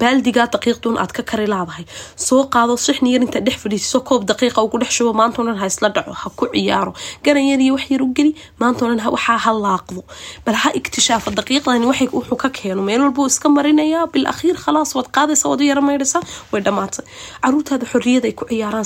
baaldigaa 0.00 0.46
daqiiqdun 0.54 0.96
aad 1.02 1.12
ka 1.16 1.22
kari 1.30 1.46
laadahay 1.52 1.84
soo 2.26 2.42
qaado 2.54 2.74
sixni 2.86 3.12
yar 3.14 3.22
intaad 3.26 3.44
dhex 3.46 3.56
fadhiisiso 3.62 3.98
koob 4.08 4.22
daqiiqa 4.30 4.58
ugu 4.66 4.76
dhex 4.82 4.92
shubo 4.98 5.12
maantao 5.20 5.44
dhan 5.46 5.56
ha 5.62 5.66
isla 5.72 5.88
dhaco 5.96 6.12
ha 6.22 6.28
ku 6.38 6.44
ciyaaro. 6.54 6.92
Garan 7.24 7.46
yar 7.50 7.60
iyo 7.64 7.72
wax 7.78 7.84
yar 7.94 8.02
u 8.02 8.08
geli 8.16 8.32
maantao 8.60 8.86
dhan 8.90 9.00
waxaa 9.16 9.38
ha 9.44 9.50
laaqdo. 9.64 10.00
Bal 10.44 10.56
ha 10.62 10.68
iktishaafo 10.80 11.30
daqiiqdan 11.38 11.82
wuxuu 11.90 12.36
ka 12.42 12.48
keeno. 12.58 12.82
Meel 12.88 13.00
walbuu 13.06 13.26
iska 13.30 13.48
marinayaa 13.48 14.06
bil 14.12 14.26
khalaas 14.64 14.90
waad 14.96 15.08
qaadaysa 15.16 15.46
waad 15.50 15.60
u 15.62 15.66
yara 15.70 15.80
maydhaysaa 15.88 16.22
way 16.52 16.60
dhammaatay. 16.66 17.04
Caruurtaada 17.44 17.86
xorriyad 17.92 18.24
ay 18.28 18.34
ku 18.38 18.44
ciyaaraan 18.50 18.84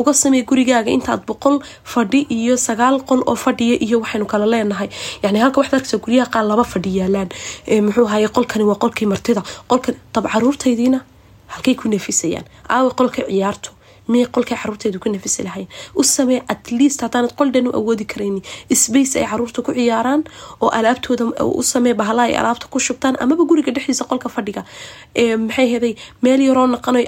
uga 0.00 0.12
samey 0.20 0.42
gurigaaga 0.50 0.90
intaad 0.96 1.22
boqol 1.28 1.56
fadhi 1.92 2.20
iyo 2.38 2.54
sagaal 2.66 2.96
qol 3.08 3.20
oo 3.30 3.36
fadhiya 3.44 3.76
iyo 3.86 3.96
waxaynu 4.02 4.26
kala 4.32 4.46
leenahay. 4.52 4.88
Yani 5.22 5.38
halka 5.42 5.58
waxaad 5.60 5.74
arkaysa 5.78 5.98
guryaha 6.04 6.30
qaar 6.34 6.44
laba 6.50 6.64
fadhi 6.72 6.90
yaalaan. 7.00 7.28
Muxuu 7.86 8.06
ahaye 8.08 8.28
qolkani 8.36 8.64
waa 8.70 8.78
qolkii 8.84 9.06
martida. 9.12 9.42
Qolkan 9.70 9.94
dab 10.14 10.24
caruurtaydiina 10.32 10.98
halkay 11.54 11.74
ku 11.80 11.88
neefisayaan. 11.88 12.44
Aawa 12.68 12.90
qolka 12.98 13.22
ciyaarto 13.30 13.70
miyay 14.08 14.26
qolkay 14.34 14.56
caruurteedu 14.62 14.98
ku 15.00 15.08
nafisi 15.08 15.42
lahayn. 15.42 15.66
U 15.96 16.02
samee 16.02 16.42
at 16.48 16.70
least 16.70 17.00
haddaanad 17.04 17.32
qol 17.38 17.50
dhan 17.54 17.68
u 17.68 17.72
awoodi 17.80 18.04
karayni. 18.12 18.42
Sbace 18.72 19.16
ay 19.22 19.26
carruurta 19.30 19.62
ku 19.62 19.72
ciyaaraan 19.72 20.24
oo 20.60 20.68
alaabtooda 20.78 21.24
u 21.44 21.62
samee 21.62 21.94
bahla 21.94 22.22
ay 22.28 22.34
alaabta 22.36 22.66
ku 22.70 22.78
shubtaan 22.78 23.16
amaba 23.20 23.44
guriga 23.44 23.72
dhexdiisa 23.72 24.04
qolka 24.10 24.28
fadhiga. 24.28 24.64
Maxay 25.46 25.68
heday? 25.74 25.94
Meel 26.22 26.40
yaroo 26.48 26.66
naqano 26.74 26.98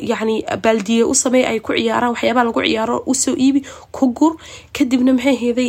yani 0.00 0.44
baaldiye 0.64 1.04
u 1.04 1.14
samee 1.14 1.44
ay 1.46 1.58
ku 1.60 1.72
ciyaaraan 1.72 2.12
waxyaabaa 2.14 2.44
lagu 2.44 2.60
ciyaaro 2.62 3.02
u 3.06 3.14
soo 3.14 3.34
iibi 3.36 3.62
ku 3.92 4.12
gur. 4.12 4.36
Kadibna 4.72 5.12
maxay 5.12 5.36
heday? 5.36 5.68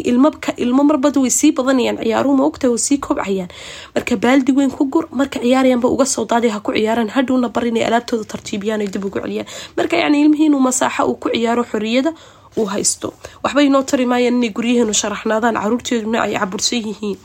Ilmo 0.57 0.83
marbada 0.83 1.19
way 1.21 1.29
sii 1.29 1.51
badanayaan 1.51 1.97
ciyaaruhu 2.03 2.35
ma 2.37 2.43
ogtahay 2.45 2.69
way 2.71 2.77
sii 2.87 2.97
kobcayaan. 2.99 3.49
Marka 3.95 4.15
baaldi 4.17 4.51
weyn 4.57 4.71
ku 4.71 4.85
gur 4.85 5.07
marka 5.11 5.39
ciyaarayaanba 5.39 5.87
uga 5.89 6.05
soo 6.05 6.25
daaday 6.25 6.49
ha 6.49 6.59
ku 6.59 6.71
ciyaaraan 6.73 7.09
hadhowna 7.15 7.49
bar 7.49 7.65
inay 7.67 7.83
alaabtooda 7.89 8.23
tartiibiyaan 8.33 8.81
ay 8.81 8.87
dib 8.87 9.05
ugu 9.05 9.19
celiyaan. 9.19 9.47
Marka 9.77 9.95
yani 10.03 10.17
ilmihii 10.23 10.45
inuu 10.51 10.59
masaaxo 10.69 11.03
uu 11.09 11.15
ku 11.23 11.27
ciyaaro 11.33 11.63
xoriyada 11.71 12.11
uu 12.57 12.65
haysto. 12.73 13.07
Waxba 13.43 13.61
inoo 13.67 13.83
tari 13.89 14.05
maayaan 14.11 14.37
inay 14.39 14.51
guryaheenu 14.57 14.93
sharaxnaadaan 15.01 15.55
caruurteeduna 15.63 16.17
ay 16.25 16.33
cabursan 16.39 16.81
yihiin. 16.87 17.17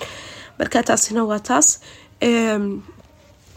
Marka 0.59 0.83
taasina 0.89 1.23
waa 1.31 1.39
taas 1.49 1.69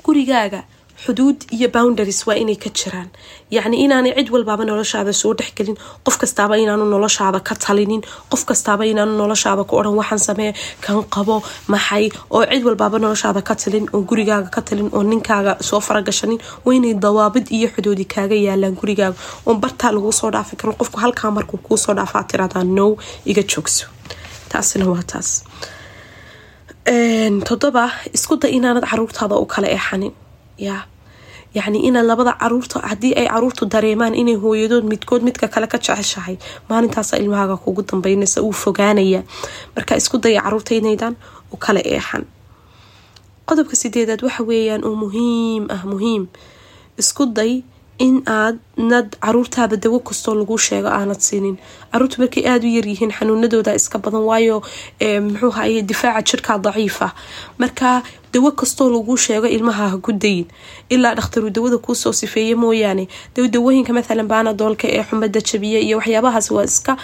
gurigaaga 0.05 0.61
xuduud 1.05 1.37
iyo 1.55 1.67
boundaries 1.75 2.19
waa 2.27 2.35
inay 2.43 2.55
ka 2.63 2.69
jiraan. 2.79 3.09
Yacni 3.55 3.77
inaanay 3.85 4.13
cid 4.17 4.29
walbaaba 4.33 4.63
noloshaada 4.69 5.13
soo 5.21 5.33
dhexgelin 5.39 5.77
qof 6.05 6.15
kastaaba 6.21 6.55
inaanu 6.63 6.85
noloshaada 6.93 7.39
ka 7.47 7.55
talinin 7.63 8.01
qof 8.31 8.41
kastaaba 8.49 8.83
inaanu 8.91 9.13
noloshaada 9.21 9.63
ku 9.69 9.73
odhan 9.79 9.95
waxaan 10.01 10.21
samee 10.27 10.51
kan 10.85 10.97
qabo 11.15 11.35
maxay 11.73 12.05
oo 12.35 12.43
cid 12.51 12.63
walbaaba 12.67 12.97
noloshaada 13.05 13.41
ka 13.49 13.53
talin 13.61 13.85
oo 13.95 14.01
gurigaaga 14.09 14.49
ka 14.55 14.61
talin 14.67 14.89
oo 14.95 15.03
ninkaaga 15.11 15.53
soo 15.69 15.79
faragashanin 15.87 16.39
waa 16.65 16.75
inay 16.77 16.93
dawaabid 17.05 17.45
iyo 17.57 17.67
xuduudi 17.75 18.05
kaaga 18.13 18.35
yaalaan 18.47 18.75
gurigaaga. 18.81 19.17
Oon 19.47 19.57
bartaa 19.63 19.91
laguu 19.95 20.13
soo 20.19 20.29
dhaafi 20.35 20.55
karin 20.59 20.75
qofku 20.79 20.97
halkaa 21.03 21.31
markuu 21.37 21.57
kuu 21.65 21.77
soo 21.83 21.93
dhaafaa 21.97 22.23
tiradaa 22.29 22.63
now 22.77 22.89
iga 23.31 23.43
joogso. 23.51 23.85
Taasina 24.51 24.85
waa 24.93 25.03
taas. 25.11 25.29
Toddoba 27.47 27.83
isku 28.13 28.35
day 28.41 28.51
inaanad 28.57 28.85
caruurtaada 28.91 29.35
u 29.43 29.45
kala 29.53 29.67
eexanin. 29.75 30.13
Yaa 30.67 30.81
yacni 31.57 31.79
ina 31.87 32.01
labada 32.03 32.33
carruurta 32.41 32.79
haddii 32.89 33.13
ay 33.19 33.27
caruurtu 33.27 33.65
dareemaan 33.73 34.15
inay 34.15 34.35
hooyadood 34.43 34.85
midkood 34.91 35.21
midka 35.27 35.47
kale 35.53 35.67
ka 35.67 35.77
jeceshahay 35.77 36.35
maalintaasa 36.69 37.17
ilmahaaga 37.21 37.57
kugu 37.63 37.81
dambeynaysa 37.89 38.41
uu 38.41 38.51
fogaanaya. 38.63 39.21
Marka 39.75 39.95
isku 40.01 40.17
daya 40.23 40.41
carruurta 40.41 40.73
inaydan 40.79 41.15
u 41.53 41.57
kala 41.57 41.79
eexan 41.83 42.23
qodobka 43.47 43.75
sideedaad 43.75 44.21
waxa 44.23 44.43
weeyaan 44.49 44.83
oo 44.87 44.95
muhiim 45.03 45.63
ah 45.75 45.83
muhiim. 45.91 46.23
Isku 47.01 47.25
day 47.39 47.63
in 48.05 48.23
aad 48.27 48.55
nad 48.81 49.07
caruurtaada 49.21 49.75
dawo 49.77 49.99
kastoo 49.99 50.35
lagu 50.35 50.57
sheego 50.57 50.87
aanad 50.87 51.19
siinin. 51.19 51.57
Caruurta 51.91 52.17
markay 52.21 52.43
aada 52.47 52.67
u 52.67 52.71
yaryihiin 52.77 53.11
xanuunadooda 53.11 53.75
iska 53.75 53.97
badan 53.99 54.23
waayo 54.29 54.61
muxuu 55.01 55.51
haye 55.57 55.81
difaaca 55.81 56.21
jirkaa 56.29 56.57
daciif 56.57 56.99
marka 57.57 58.01
dawo 58.33 58.51
kastoo 58.51 58.89
laguu 58.89 59.17
sheego 59.17 59.47
ilmaha 59.47 59.89
ha 59.91 59.97
ku 59.97 60.11
dayin 60.13 60.45
ilaa 60.89 61.15
dhakhtaru 61.15 61.49
dawada 61.49 61.77
kuusoo 61.77 62.13
sifeeye 62.13 62.55
mooyaane. 62.55 63.07
Dawooyinka 63.35 63.93
mathalan 63.93 64.27
baanadoolka 64.27 64.87
ee 64.87 65.03
xumada 65.03 65.39
jabiya 65.41 65.79
iyo 65.79 65.97
waxyaabahaas 65.97 66.51
waa 66.51 66.63
iska 66.63 66.97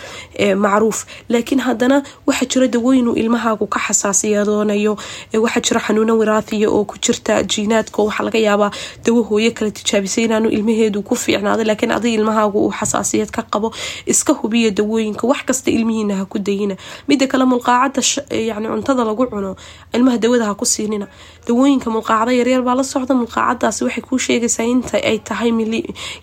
macruuf. 0.56 1.06
Laakiin 1.30 1.60
haddana 1.60 2.04
waxaa 2.28 2.46
jira 2.46 2.68
dawooyinuu 2.68 3.16
ilmahaagu 3.16 3.68
ka 3.68 3.80
xasaasiyadoonayo 3.80 4.98
waxaa 5.34 5.62
jira 5.68 5.80
xanuuno 5.82 6.13
wiraahiya 6.18 6.70
oo 6.72 6.86
ku 6.86 6.96
jirta 6.98 7.44
jiinaadka 7.44 8.04
waxaa 8.04 8.24
laga 8.24 8.40
yaabaa 8.40 8.72
dawo 9.06 9.22
hooyo 9.24 9.52
kala 9.52 9.72
tijaabisay 9.72 10.24
inaanu 10.26 10.50
ilmaheedu 10.50 11.02
ku 11.04 11.16
fiicnaado 11.16 11.63
laakiin 11.70 11.92
adig 11.98 12.14
ilmahaagu 12.20 12.58
uu 12.66 12.72
xasaasiyad 12.80 13.30
ka 13.36 13.42
qabo 13.54 13.70
iska 14.14 14.34
hubiya 14.42 14.72
dawooyinka 14.80 15.24
wax 15.32 15.42
kasta 15.50 15.70
ilmihiina 15.78 16.14
ha 16.20 16.26
ku 16.26 16.38
dayina. 16.48 16.76
Mida 17.08 17.26
kale 17.32 17.46
mulqaacada 17.52 18.02
yani 18.50 18.68
cuntada 18.74 19.04
lagu 19.10 19.24
cuno 19.32 19.52
ilmaha 19.96 20.18
dawada 20.24 20.46
ha 20.50 20.54
ku 20.62 20.66
siinina. 20.74 21.08
Dawooyinka 21.48 21.88
mulqaacada 21.96 22.32
yaryar 22.40 22.62
baa 22.68 22.76
la 22.80 22.84
socda. 22.94 23.14
Mulqaacadaasi 23.22 23.82
waxay 23.88 24.04
kuu 24.08 24.20
sheegaysaa 24.26 24.66
inta 24.74 24.98
ay 25.12 25.18
tahay 25.30 25.52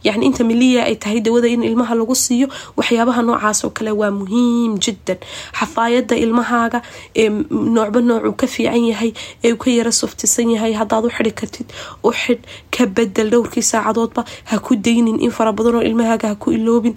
yani 0.06 0.22
inta 0.28 0.42
miliya 0.50 0.84
ay 0.88 0.96
tahay 0.96 1.20
dawada 1.26 1.48
in 1.54 1.62
ilmaha 1.62 1.94
lagu 2.00 2.14
siiyo. 2.14 2.48
Waxyaabaha 2.78 3.22
noocaas 3.28 3.64
oo 3.64 3.70
kale 3.76 3.90
waa 4.00 4.10
muhiim 4.20 4.78
jiddan. 4.84 5.18
Xafaayada 5.58 6.16
ilmahaaga 6.24 6.78
ee 7.16 7.28
noocba 7.76 8.00
noocuu 8.08 8.32
ka 8.40 8.46
fiican 8.54 8.84
yahay 8.90 9.10
ee 9.44 9.52
uu 9.52 9.56
ka 9.62 9.70
yara 9.70 9.92
softisan 9.92 10.50
yahay 10.54 10.72
hadaad 10.80 11.04
u 11.08 11.10
xidi 11.16 11.32
kartid 11.40 11.68
u 12.04 12.10
xidh 12.20 12.42
ka 12.74 12.86
bedel 12.96 13.28
dhowrkii 13.32 13.62
saacadoodba 13.72 14.22
ha 14.50 14.58
ku 14.58 14.74
daynin. 14.76 15.18
in 15.24 15.30
fara 15.38 15.52
badanoo 15.58 15.82
ilmahaaga 15.88 16.28
ha 16.32 16.34
ku 16.42 16.48
iloobin 16.58 16.94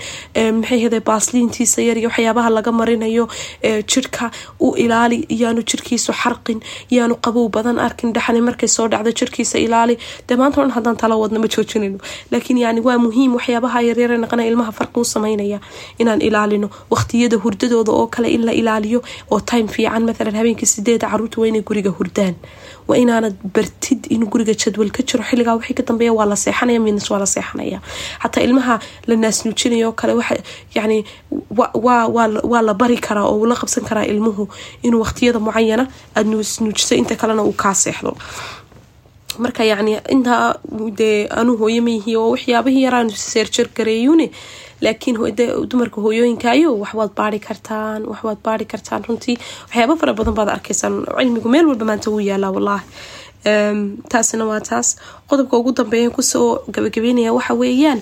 maxay 0.59 0.79
hada 0.85 0.99
baasliintiisa 1.09 1.79
yar 1.87 1.97
iyo 2.01 2.09
waxyaabaha 2.11 2.49
laga 2.57 2.71
marinayo 2.79 3.25
jirka 3.93 4.31
u 4.65 4.75
ilaali 4.85 5.19
yaanu 5.41 5.61
jirkiisu 5.71 6.11
xarqin 6.21 6.59
yaanu 6.97 7.15
qabow 7.25 7.45
badan 7.57 7.77
arkin 7.87 8.13
dhaxani 8.17 8.41
markay 8.47 8.69
soo 8.75 8.87
dhacdo 8.93 9.11
jirkiisa 9.19 9.57
ilaali. 9.65 9.95
Dee 10.27 10.35
maanta 10.41 10.61
dhan 10.61 10.71
haddaan 10.77 10.97
tala 11.01 11.15
wadna 11.21 11.39
ma 11.43 11.47
joojinayno 11.55 11.99
laakiin 12.31 12.57
yani 12.65 12.81
waa 12.87 12.97
muhiim 13.05 13.31
waxyaabaha 13.37 13.79
yaryare 13.89 14.17
naqana 14.23 14.43
ilmaha 14.49 14.71
farqi 14.79 14.99
u 14.99 15.05
samaynaya 15.13 15.59
inaan 16.01 16.21
ilaalino 16.27 16.67
waqtiyada 16.93 17.37
hurdadooda 17.43 17.91
oo 17.99 18.07
kale 18.15 18.27
in 18.35 18.43
la 18.47 18.53
ilaaliyo 18.61 18.99
oo 19.31 19.39
time 19.51 19.67
fiican 19.75 20.03
mathalan 20.09 20.35
habeenkii 20.39 20.69
sideeda 20.73 21.07
carruurta 21.11 21.37
waa 21.41 21.47
inay 21.51 21.61
guriga 21.69 21.91
hurdaan 21.99 22.35
waa 22.87 22.97
inaanad 23.03 23.35
bartid 23.55 24.07
inuu 24.09 24.29
guriga 24.33 24.53
jadwal 24.53 24.91
ka 24.91 25.03
jiro. 25.03 25.23
Xilligaa 25.29 25.55
wixii 25.59 25.75
ka 25.79 25.83
dambeeya 25.83 26.13
waa 26.13 26.25
la 26.25 26.35
seexanaya 26.35 26.79
midnas 26.79 27.09
waa 27.11 27.19
la 27.19 27.25
seexanaya. 27.25 27.79
Xataa 28.23 28.41
ilmaha 28.47 28.79
la 29.07 29.15
naasnuujinayo 29.15 29.91
kale 29.91 30.13
yani 30.75 31.03
waa 31.57 32.61
la 32.61 32.73
bari 32.73 32.97
karaa 32.97 33.27
oo 33.27 33.45
la 33.45 33.55
qabsan 33.55 33.83
karaa 33.83 34.05
ilmuhu 34.05 34.47
inuu 34.83 35.01
waqtiyada 35.03 35.39
mucayana 35.39 35.87
aada 36.15 36.29
nuusnuujiso 36.29 36.95
inta 36.95 37.15
kalena 37.15 37.43
uu 37.43 37.51
kaa 37.53 37.73
seexdo. 37.73 38.15
Marka 39.37 39.63
yacni 39.63 39.99
intaa 40.09 40.55
dee 40.97 41.27
anu 41.29 41.57
hooyo 41.57 41.81
maihi 41.81 42.15
oo 42.15 42.31
waxyaabahii 42.33 42.83
yaraan 42.87 43.09
seerjar 43.09 43.67
gareeyune 43.75 44.31
laakiin 44.81 45.15
dumarka 45.69 46.01
hooyooyinkaayo 46.05 46.69
waxwaad 46.83 47.11
baari 47.19 47.39
kartaan 47.39 48.01
waxwaad 48.11 48.39
baari 48.45 48.65
kartaan. 48.65 49.03
Runtii 49.07 49.37
waxyaaba 49.67 49.95
fara 50.01 50.13
badan 50.13 50.33
baad 50.39 50.49
arkaysaan 50.57 50.95
cilmigu 51.17 51.49
meel 51.49 51.65
walba 51.71 51.85
maanta 51.85 52.11
wuu 52.11 52.19
yaalaa 52.29 52.51
wallaahi. 52.57 52.85
Taasina 54.11 54.45
waa 54.45 54.59
taas. 54.69 54.95
Qodobka 55.29 55.57
ugu 55.57 55.71
dambeeyan 55.71 56.11
ku 56.11 56.21
soo 56.21 56.59
gabagabeynaya 56.73 57.33
waxa 57.33 57.53
weeyaan 57.53 58.01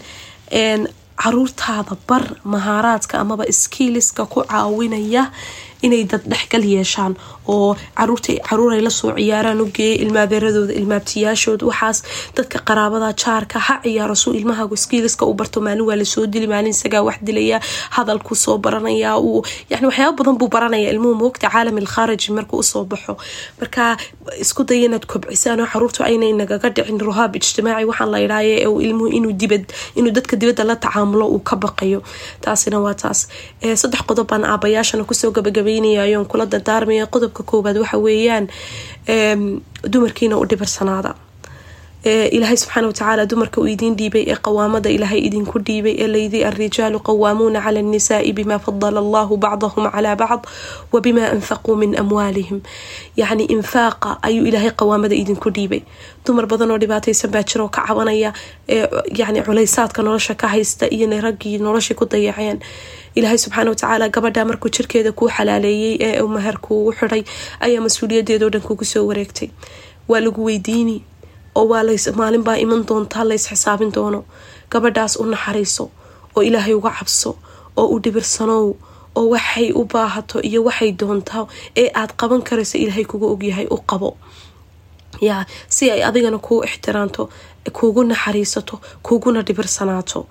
caruurtaada 1.24 1.96
bar 2.08 2.24
mahaaraadka 2.44 3.20
amaba 3.20 3.46
skiiliska 3.52 4.26
ku 4.26 4.44
caawinaya 4.44 5.32
inay 5.82 6.04
dad 6.12 6.22
dhexgal 6.32 6.64
yeeshaan 6.74 7.14
oo 7.48 7.76
carruurta 7.98 8.34
carruur 8.50 8.74
ay 8.74 8.82
la 8.82 8.90
soo 8.90 9.12
ciyaaraan 9.18 9.62
u 9.62 9.66
geeya 9.78 9.96
ilmaabeeradooda 10.04 10.74
ilmaabtiyaashooda 10.80 11.66
waxaas 11.72 11.98
dadka 12.38 12.60
qaraabada 12.68 13.10
jaarka 13.24 13.60
ha 13.68 13.76
ciyaaro 13.84 14.16
suu 14.16 14.34
ilmahaagu 14.40 14.74
iskiiliska 14.74 15.26
u 15.26 15.34
barto. 15.34 15.62
Maalin 15.62 15.86
waa 15.90 15.96
la 15.96 16.06
soo 16.06 16.26
dili 16.34 16.48
maalin 16.48 16.74
isagaa 16.76 17.02
wax 17.08 17.18
dilaya 17.28 17.60
hadalkuu 17.90 18.36
soo 18.36 18.58
baranaya 18.58 19.18
uu 19.18 19.44
yani 19.70 19.86
waxyaaba 19.90 20.18
badan 20.18 20.38
buu 20.40 20.48
baranaya 20.56 20.90
ilmuhu 20.94 21.16
moogta 21.22 21.50
caalam 21.54 21.78
ilkhaariji 21.78 22.32
markuu 22.38 22.60
u 22.60 22.64
soo 22.64 22.84
baxo. 22.86 23.18
Marka 23.60 23.98
isku 24.44 24.64
daya 24.64 24.86
inaad 24.90 25.06
kobcisaan 25.06 25.60
oo 25.62 25.68
caruurtu 25.74 26.04
aynay 26.04 26.34
nagaga 26.34 26.70
dhicin 26.76 27.00
ruhaab 27.08 27.36
ijtimaaci 27.36 27.86
waxaan 27.92 28.10
la 28.12 28.20
idhaaye 28.26 28.56
ilmuhu 28.88 29.08
inuu 29.18 29.34
dibad 29.42 29.64
inuu 29.96 30.12
dadka 30.18 30.36
dibadda 30.42 30.64
la 30.64 30.76
tacaamulo 30.76 31.26
uu 31.36 31.40
ka 31.40 31.56
baqayo. 31.56 32.00
Taasina 32.42 32.80
waa 32.86 32.94
taas. 32.94 33.28
Saddex 33.82 34.02
qodob 34.10 34.28
baan 34.30 34.44
aabayaashana 34.46 35.04
ku 35.10 35.14
soo 35.14 35.32
gabagabaynayayoon 35.66 36.26
kula 36.28 36.46
dardaarmaya 36.46 37.06
qodobka 37.08 37.44
koowaad 37.44 37.78
waxa 37.78 37.98
weeyaan 37.98 38.48
dumarkiina 39.92 40.38
u 40.38 40.46
dhibarsanaada 40.46 41.16
ilaahay 42.06 42.58
subxaana 42.58 42.88
watacaala 42.88 43.26
dumarka 43.26 43.62
uu 43.62 43.68
idiin 43.74 43.96
dhiibay 43.98 44.24
ee 44.32 44.36
qawaamada 44.48 44.90
ilaahay 44.96 45.20
idinku 45.28 45.58
dhiibay 45.68 45.96
ee 46.04 46.08
layidhi 46.14 46.40
alrijaalu 46.50 47.00
qawaamuuna 47.08 47.62
cala 47.66 47.80
annisaai 47.84 48.32
bima 48.38 48.58
fadala 48.66 49.00
allahu 49.04 49.38
bacdahum 49.46 49.86
calaa 49.96 50.16
bacd 50.22 50.44
wa 50.94 51.02
bima 51.06 51.24
anfaquu 51.36 51.72
min 51.82 51.92
amwaalihim. 52.02 52.60
Yacni 53.22 53.46
infaaqa 53.56 54.10
ayuu 54.28 54.46
ilaahay 54.50 54.72
qawaamada 54.82 55.16
idinku 55.22 55.50
dhiibay. 55.56 55.82
Dumar 56.26 56.46
badan 56.52 56.72
oo 56.72 56.78
dhibaataysan 56.84 57.32
baa 57.34 57.44
jiroo 57.50 57.70
ka 57.76 57.82
cabanaya 57.88 58.30
yani 59.20 59.40
culaysaadka 59.48 60.00
nolosha 60.06 60.36
ka 60.38 60.48
haysta 60.54 60.86
iyo 60.96 61.10
raggii 61.26 61.58
noloshii 61.58 61.98
ku 61.98 62.06
dayaceen. 62.06 62.60
Ilaahay 63.16 63.38
subxaana 63.38 63.70
watacaala 63.74 64.10
gabadha 64.10 64.46
markuu 64.46 64.70
jirkeeda 64.70 65.12
kuu 65.12 65.30
xalaaleeyey 65.30 65.98
ee 66.06 66.22
mahar 66.22 66.58
kuugu 66.62 66.94
ayaa 67.66 67.82
mas'uuliyadeedao 67.82 68.50
dhan 68.54 68.62
kugu 68.62 68.86
soo 68.86 69.08
wareegtay. 69.10 69.50
Waa 70.08 70.20
lagu 70.22 70.46
weydiini 70.46 71.02
oo 71.56 71.66
waa 71.72 72.58
iman 72.64 72.82
doontaa 72.88 73.24
lays 73.30 73.46
xisaabin 73.50 73.92
doono. 73.96 74.22
Gabadhaas 74.72 75.14
u 75.20 75.26
naxariiso 75.26 75.86
oo 76.36 76.42
ilaahay 76.48 76.74
uga 76.74 76.90
cabso 77.00 77.32
oo 77.78 77.88
u 77.96 78.00
dhibirsanow 78.04 78.66
oo 79.16 79.26
waxay 79.34 79.72
u 79.72 79.84
baahato 79.94 80.38
iyo 80.50 80.64
waxay 80.68 80.92
doontaa 81.00 81.48
ee 81.82 81.90
aad 82.00 82.12
qaban 82.20 82.42
karayso 82.48 82.78
ilaahay 82.78 83.06
kuga 83.06 83.26
ogyahay 83.34 83.68
u 83.72 83.78
qabo. 83.90 84.18
Yaa 85.22 85.46
si 85.70 85.92
ay 85.92 86.04
adigana 86.04 86.38
kuu 86.38 86.64
ixtiraamto 86.64 87.30
kuugu 87.78 88.04
naxariisato 88.04 88.76
kuuguna 89.06 89.42
dhibirsanaato 89.48 90.28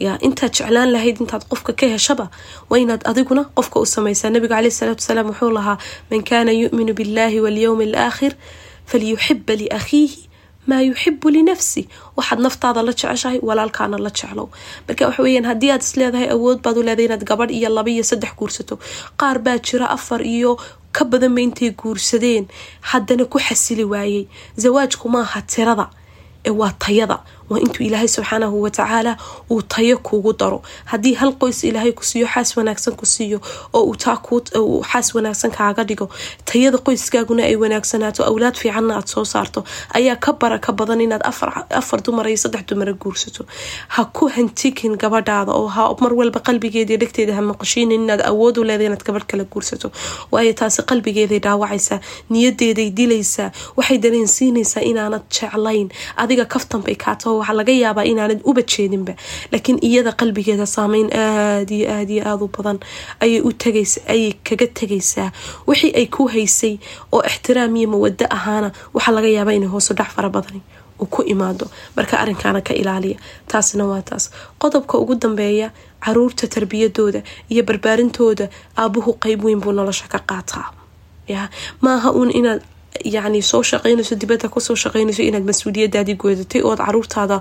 yaa 0.00 0.18
intaad 0.26 0.52
jeclaan 0.56 0.90
lahayd 0.92 1.20
intaad 1.22 1.44
qofka 1.50 1.72
ka 1.72 1.86
heshaba 1.86 2.26
waa 2.70 2.78
inaad 2.82 3.02
adiguna 3.10 3.44
qofka 3.56 3.80
u 3.80 3.86
samaysaa. 3.86 4.30
Nabiga 4.30 4.54
caleyhi 4.56 4.74
salaatu 4.78 5.00
wasalaam 5.02 5.26
wuxuu 5.30 5.50
lahaa 5.54 5.78
man 6.10 6.22
kaana 6.24 6.50
yu'minu 6.52 6.92
billahi 6.98 7.40
walyowmi 7.44 7.84
alaakhir 7.94 8.32
falyuxiba 8.90 9.54
liakhiihi 9.60 10.23
maa 10.68 10.80
yuxibu 10.88 11.26
linafsi 11.36 11.82
waxaad 12.16 12.40
naftaada 12.46 12.82
la 12.82 12.92
jeceshahay 12.92 13.38
walaalkaana 13.48 13.98
la 13.98 14.10
jeclow. 14.18 14.48
Marka 14.88 15.06
waxa 15.08 15.22
weyaan 15.22 15.44
haddii 15.50 15.70
aad 15.74 15.82
isleedahay 15.86 16.28
awood 16.34 16.58
baad 16.64 16.76
u 16.78 16.82
leedahay 16.82 17.06
inaad 17.08 17.24
gabadh 17.30 17.52
iyo 17.58 17.68
laba 17.76 17.90
iyo 17.90 18.04
saddex 18.10 18.32
guursato. 18.38 18.78
Qaar 19.20 19.38
baa 19.44 19.58
jira 19.58 19.86
afar 19.96 20.22
iyo 20.22 20.56
ka 20.92 21.04
badanba 21.04 21.40
intay 21.40 21.70
guursadeen. 21.80 22.44
Haddana 22.90 23.24
ku 23.24 23.38
xasili 23.38 23.84
waayey. 23.84 24.26
Zawaajku 24.56 25.08
maaha 25.08 25.42
tirada 25.42 25.86
ee 26.46 26.50
waa 26.50 26.72
tayada 26.78 27.18
waa 27.50 27.58
intuu 27.64 27.84
ilaahay 27.86 28.08
subxaanahu 28.08 28.62
watacaala 28.62 29.16
uu 29.50 29.62
tayo 29.62 29.98
kuugu 29.98 30.32
daro. 30.32 30.62
Haddii 30.84 31.14
hal 31.20 31.32
qoys 31.40 31.64
ilaahay 31.64 31.92
ku 31.92 32.04
siiyo 32.04 32.26
xaas 32.34 32.56
wanaagsan 32.56 32.94
ku 32.96 33.06
siiyo 33.06 33.38
oo 33.72 33.82
uu 33.90 33.96
taa 33.96 34.16
xaas 34.90 35.14
wanaagsan 35.14 35.50
kaaga 35.50 35.84
dhigo 35.84 36.06
tayada 36.44 36.78
qoyskaaguna 36.86 37.42
ay 37.50 37.56
wanaagsanaato 37.56 38.24
awlaad 38.30 38.56
fiicanna 38.62 38.96
aad 38.96 39.06
soo 39.14 39.24
saarto 39.24 39.64
ayaa 39.98 40.16
ka 40.16 40.32
baraka 40.32 40.72
badan 40.72 41.00
inaad 41.00 41.22
afar 41.80 42.00
dumar 42.06 42.26
iyo 42.28 42.36
saddex 42.44 42.64
dumara 42.68 42.92
guursato. 42.92 43.44
Ha 43.88 44.04
ku 44.04 44.28
hantikin 44.28 44.96
gabadhaada 44.96 45.52
oo 45.52 45.68
ha 45.68 45.82
mar 46.00 46.12
walba 46.20 46.40
qalbigeedii 46.40 46.96
dhegteeda 47.02 47.34
ha 47.36 47.42
maqashiinin 47.42 48.02
inaad 48.04 48.22
awood 48.30 48.56
u 48.58 48.64
leedahay 48.64 48.86
inaad 48.88 49.04
gabadh 49.04 49.26
kala 49.30 49.44
guursato. 49.44 49.92
Waayo 50.32 50.52
taasi 50.60 50.82
qalbigeeday 50.90 51.38
dhaawacaysaa 51.44 52.00
niyadeeday 52.30 52.90
dilaysaa 52.90 53.50
waxay 53.76 53.98
dareensiinaysaa 53.98 54.80
inaanad 54.90 55.24
jeclayn. 55.36 55.88
Adiga 56.16 56.44
kaftanbay 56.44 56.94
kaataho 57.34 57.40
waxaa 57.40 57.56
laga 57.56 57.72
yaabaa 57.72 58.04
inaanad 58.04 58.40
uba 58.44 58.62
jeedinba. 58.62 59.14
Laakiin 59.52 59.78
iyada 59.82 60.12
qalbigeeda 60.12 60.66
saameyn 60.66 61.08
aad 61.12 61.70
iyo 61.70 61.90
aad 61.90 62.10
iyo 62.10 62.22
aada 62.24 62.44
u 62.44 62.48
badan 62.48 62.78
ayay 63.20 63.40
u 63.40 63.52
tagaysa 63.52 64.00
ayay 64.08 64.32
kaga 64.44 64.66
tegaysaa 64.66 65.32
wixii 65.66 65.92
ay 65.96 66.06
ku 66.06 66.28
haysay 66.28 66.78
oo 67.12 67.22
ixtiraam 67.22 67.76
iyo 67.76 67.88
mawado 67.88 68.26
ahaana 68.30 68.72
waxaa 68.94 69.12
laga 69.14 69.28
yaabaa 69.28 69.52
inay 69.58 69.68
hoosu 69.68 69.94
dhac 69.94 70.10
fara 70.16 70.28
badani 70.30 70.60
uu 71.00 71.06
ku 71.06 71.22
imaado. 71.22 71.66
Marka 71.96 72.18
arrinkaana 72.22 72.60
ka 72.62 72.74
ilaaliya 72.74 73.18
taasina 73.48 73.84
waa 73.86 74.02
taas. 74.02 74.30
Qodobka 74.58 74.98
ugu 74.98 75.14
dambeeya 75.14 75.70
carruurta 76.04 76.46
tarbiyadooda 76.46 77.22
iyo 77.50 77.62
barbaarintooda 77.64 78.48
aabuhu 78.78 79.18
qeyb 79.22 79.44
weyn 79.44 79.60
buu 79.60 79.72
nolosha 79.72 80.06
ka 80.08 80.18
qaataa. 80.18 80.70
Ya 81.28 81.48
maaha 81.80 82.12
uun 82.12 82.30
inaad 82.30 82.62
yacni 83.04 83.42
soo 83.42 83.62
shaqeynayso 83.62 84.14
dibadda 84.22 84.48
ku 84.48 84.60
soo 84.60 84.76
shaqeynayso 84.82 85.22
inaad 85.22 85.44
mas'uuliyadaadii 85.50 86.14
goodatay 86.22 86.62
ood 86.62 86.78
caruurtaada 86.86 87.40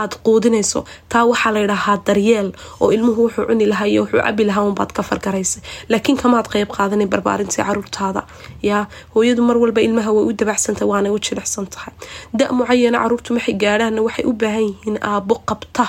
aada 0.00 0.16
quudinayso 0.26 0.84
taa 1.12 1.24
waxaa 1.30 1.52
layidhahaa 1.56 1.96
daryeel 2.06 2.48
oo 2.80 2.88
ilmuhu 2.96 3.20
wuxuu 3.26 3.44
cuni 3.48 3.66
lahaa 3.72 3.86
iyo 3.92 4.02
wuxuu 4.04 4.22
cabi 4.26 4.44
lahaa 4.48 4.64
unbaad 4.70 4.92
ka 4.96 5.02
fargaraysa 5.10 5.60
laakiin 5.92 6.16
kamaad 6.22 6.46
qeyb 6.54 6.68
qaadanay 6.76 7.06
barbaarintii 7.14 7.64
caruurtaada 7.68 8.22
yaa 8.70 8.84
hooyadu 9.14 9.42
mar 9.48 9.56
walba 9.62 9.80
ilmaha 9.86 10.10
way 10.16 10.24
u 10.30 10.32
dabacsantah 10.32 10.86
waanay 10.92 11.12
u 11.16 11.18
jilicsan 11.26 11.66
tahay 11.74 11.94
da 12.38 12.44
mucayana 12.58 12.98
caruurtu 13.04 13.30
maxay 13.36 13.54
gaadhaanna 13.64 14.00
waxay 14.06 14.24
u 14.30 14.32
baahan 14.42 14.64
yihiin 14.70 14.96
aabo 15.12 15.34
qabta 15.50 15.84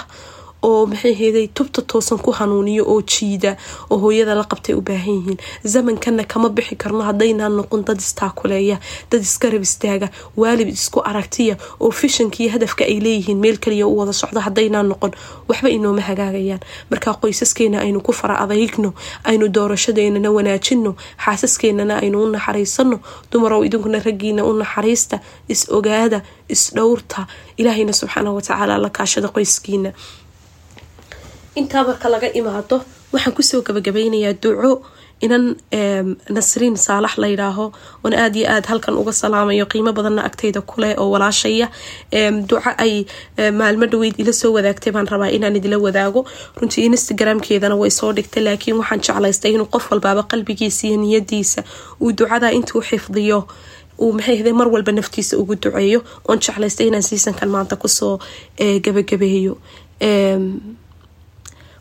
oo 0.69 0.85
maxay 0.91 1.13
heeday 1.21 1.47
tubta 1.57 1.81
toosan 1.91 2.19
ku 2.25 2.31
hanuuniyo 2.39 2.83
oo 2.91 3.01
jiida 3.11 3.51
oo 3.91 3.97
hooyada 4.03 4.33
la 4.39 4.43
qabtay 4.51 4.75
u 4.75 4.81
baahan 4.81 5.15
yihiin. 5.19 5.37
Zamankana 5.73 6.23
kama 6.31 6.49
bixi 6.55 6.75
karno 6.81 7.01
haddaynaan 7.09 7.53
noqon 7.59 7.81
dad 7.87 7.99
istaakuleeya 8.05 8.77
dad 9.11 9.21
iskarab 9.21 9.61
istaaga 9.67 10.07
waalid 10.41 10.67
isku 10.77 10.99
aragtiya 11.09 11.55
oo 11.79 11.91
fishankiiyo 11.91 12.49
hadafka 12.55 12.83
ay 12.85 12.97
leeyihiin 13.05 13.37
meel 13.43 13.57
kaliya 13.63 13.87
u 13.87 13.97
wada 13.99 14.13
socdo 14.21 14.39
haddaynaan 14.47 14.87
noqon. 14.91 15.11
Waxba 15.49 15.69
inooma 15.69 16.01
hagaagayaan. 16.09 16.59
Markaa 16.91 17.13
qoysaskeena 17.21 17.77
aynu 17.85 17.99
ku 18.01 18.11
fara 18.13 18.35
adaygno 18.43 18.93
aynu 19.29 19.45
doorashadeennana 19.55 20.29
wanaajino 20.37 20.91
xaasaskeenana 21.25 21.93
aynu 22.01 22.17
u 22.23 22.27
naxariisano 22.35 22.97
dumarow 23.31 23.61
idinkuna 23.67 23.99
raggiina 24.05 24.41
u 24.45 24.51
naxariista 24.61 25.19
is 25.47 25.61
ogaada 25.77 26.21
is 26.49 26.71
dhowrta. 26.75 27.27
Ilaahayna 27.57 27.93
subxaana 27.99 28.29
watacaala 28.35 28.77
la 28.83 28.89
kaashada 28.89 29.27
qoyskiina 29.35 29.91
intaa 31.59 31.83
marka 31.87 32.07
laga 32.13 32.27
imaado 32.39 32.77
waxaan 33.13 33.33
ku 33.37 33.41
soo 33.49 33.61
gabagabeynayaa 33.67 34.33
duco 34.43 34.71
inan 35.25 35.43
nasriin 36.35 36.75
saalax 36.85 37.13
layidhaaho 37.23 37.65
oon 38.03 38.13
aada 38.23 38.37
iyo 38.39 38.47
aada 38.53 38.67
halkan 38.71 38.95
uga 39.01 39.13
salaamayo 39.21 39.65
qiimo 39.71 39.91
badanna 39.97 40.23
agtayda 40.27 40.61
kuleh 40.71 40.91
oo 41.01 41.07
walaashaya. 41.13 41.67
Duco 42.49 42.71
ay 42.85 42.93
maalmo 43.59 43.85
dhaweyd 43.91 44.19
ila 44.21 44.33
soo 44.33 44.51
wadaagtay 44.57 44.91
baan 44.95 45.07
rabaa 45.13 45.31
inaan 45.37 45.55
idila 45.59 45.77
wadaago. 45.85 46.25
Runtii 46.59 46.85
instagramkeedana 46.91 47.75
way 47.81 47.89
soo 47.99 48.11
dhigtay 48.17 48.43
laakiin 48.47 48.77
waxaan 48.81 49.01
jeclaystay 49.07 49.51
inuu 49.55 49.69
qof 49.75 49.85
walbaaba 49.91 50.23
qalbigiisa 50.31 50.87
iyo 50.87 50.97
niyadiisa 51.03 51.63
uu 52.01 52.11
ducada 52.11 52.51
intuu 52.57 52.81
xifdiyo. 52.89 53.39
Uu 54.03 54.11
maxay 54.17 54.51
mar 54.59 54.67
walba 54.67 54.91
naftiisa 54.91 55.37
ugu 55.41 55.55
duceeyo. 55.55 55.99
Oon 56.27 56.39
jeclaystay 56.43 56.87
inaan 56.91 57.03
siisankan 57.09 57.49
maanta 57.55 57.75
ku 57.79 57.87
soo 57.87 58.19
gabagabeeyo 58.59 59.55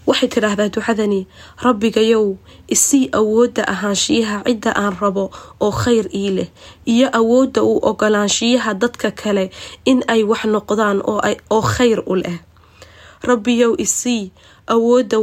waxay 0.08 0.28
tidhaahdaa 0.34 0.68
ducadani 0.74 1.20
rabbigayow 1.66 2.26
isii 2.74 3.04
awoodda 3.20 3.62
ahaanshiyaha 3.72 4.36
cidda 4.46 4.70
aan 4.82 4.94
rabo 5.00 5.24
oo 5.64 5.70
khayr 5.82 6.06
ii 6.14 6.30
leh 6.36 6.48
iyo 6.94 7.08
awoodda 7.20 7.62
uu 7.62 7.78
ogolaanshiyaha 7.90 8.70
dadka 8.82 9.10
kale 9.10 9.44
in 9.90 9.98
ay 10.14 10.22
wax 10.30 10.42
noqdaan 10.54 10.98
oo 11.50 11.62
khayr 11.74 12.00
u 12.06 12.14
leh. 12.22 12.38
Rabbiyow 13.30 13.72
isii 13.84 14.32
awoodda 14.74 15.18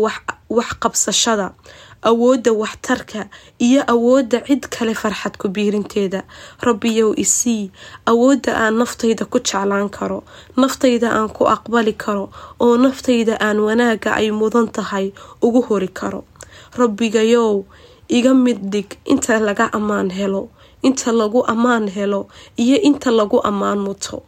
wax 0.49 0.69
qabsashada 0.81 1.47
awoodda 2.09 2.51
waxtarka 2.53 3.29
iyo 3.59 3.81
awoodda 3.93 4.41
cid 4.47 4.63
kale 4.73 4.93
farxad 4.95 5.37
ku 5.37 5.47
biirinteeda. 5.49 6.23
Rabbiyow 6.61 7.13
isii 7.17 7.71
awoodda 8.05 8.51
aan 8.57 8.75
naftayda 8.81 9.25
ku 9.29 9.37
jeclaan 9.39 9.89
karo 9.89 10.23
naftayda 10.57 11.13
aan 11.13 11.29
ku 11.29 11.45
aqbali 11.45 11.93
karo 11.93 12.29
oo 12.59 12.77
naftayda 12.77 13.37
aan 13.39 13.59
wanaagga 13.61 14.17
ay 14.17 14.31
mudan 14.31 14.67
tahay 14.73 15.13
ugu 15.41 15.61
hori 15.61 15.87
karo. 15.87 16.25
Rabbigayow 16.77 17.63
iga 18.09 18.33
mid 18.33 18.59
dhig 18.71 18.97
inta 19.05 19.37
laga 19.39 19.69
ammaan 19.77 20.09
helo 20.09 20.49
inta 20.81 21.11
lagu 21.13 21.45
ammaan 21.45 21.85
helo 21.87 22.27
iyo 22.57 22.77
inta 22.81 23.11
lagu 23.11 23.37
ammaan 23.45 23.79
muto. 23.85 24.23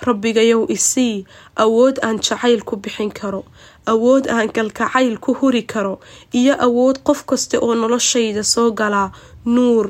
Rabbigayow 0.00 0.66
isii 0.72 1.24
awood 1.56 2.00
aan 2.02 2.18
jacayl 2.18 2.64
ku 2.64 2.76
bixin 2.76 3.12
karo 3.12 3.44
awood 3.92 4.24
aan 4.34 4.48
galgacayl 4.56 5.16
ku 5.24 5.30
huri 5.38 5.62
karo 5.72 5.94
iyo 6.32 6.54
awood 6.66 6.96
qof 7.06 7.20
kasta 7.28 7.56
oo 7.60 7.74
noloshayda 7.74 8.42
soo 8.54 8.70
galaa 8.80 9.12
nuur 9.54 9.86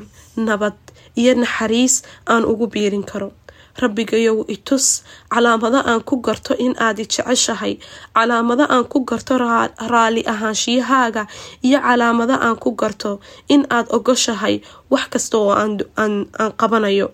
nabad 0.47 0.75
iyo 1.15 1.33
naxariis 1.41 2.03
aan 2.31 2.43
ugu 2.51 2.67
biirin 2.67 3.03
karo. 3.11 3.31
Rabbigayow 3.75 4.47
itus 4.47 5.03
calaamado 5.31 5.79
aan 5.83 5.99
ku 6.07 6.15
garto 6.23 6.55
in 6.65 6.75
aad 6.79 6.95
jeceshahay 7.03 7.73
calaamado 8.15 8.63
aan 8.71 8.85
ku 8.91 8.99
garto 9.09 9.35
raali 9.91 10.23
ahaanshiyahaaga 10.33 11.23
iyo 11.67 11.79
calaamado 11.83 12.35
aan 12.45 12.55
ku 12.63 12.71
garto 12.81 13.19
in 13.51 13.67
aad 13.75 13.87
ogoshahay 13.91 14.55
wax 14.91 15.05
kasta 15.11 15.35
oo 15.37 15.51
aan 15.51 16.13
qabanayo. 16.59 17.11